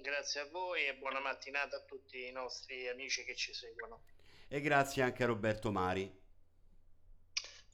Grazie 0.00 0.40
a 0.40 0.48
voi 0.50 0.86
e 0.86 0.96
buona 0.96 1.20
mattinata 1.20 1.76
a 1.76 1.80
tutti 1.82 2.26
i 2.26 2.32
nostri 2.32 2.88
amici 2.88 3.22
che 3.22 3.36
ci 3.36 3.54
seguono. 3.54 4.02
E 4.48 4.60
grazie 4.60 5.04
anche 5.04 5.22
a 5.22 5.26
Roberto 5.26 5.70
Mari. 5.70 6.20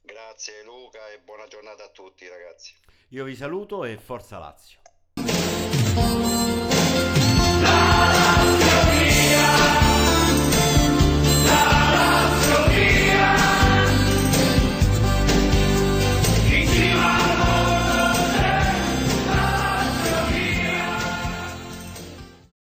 Grazie 0.03 0.63
Luca 0.63 1.09
e 1.09 1.19
buona 1.19 1.47
giornata 1.47 1.85
a 1.85 1.89
tutti 1.89 2.27
ragazzi. 2.27 2.75
Io 3.09 3.23
vi 3.23 3.35
saluto 3.35 3.83
e 3.83 3.97
forza 3.97 4.37
Lazio. 4.37 4.79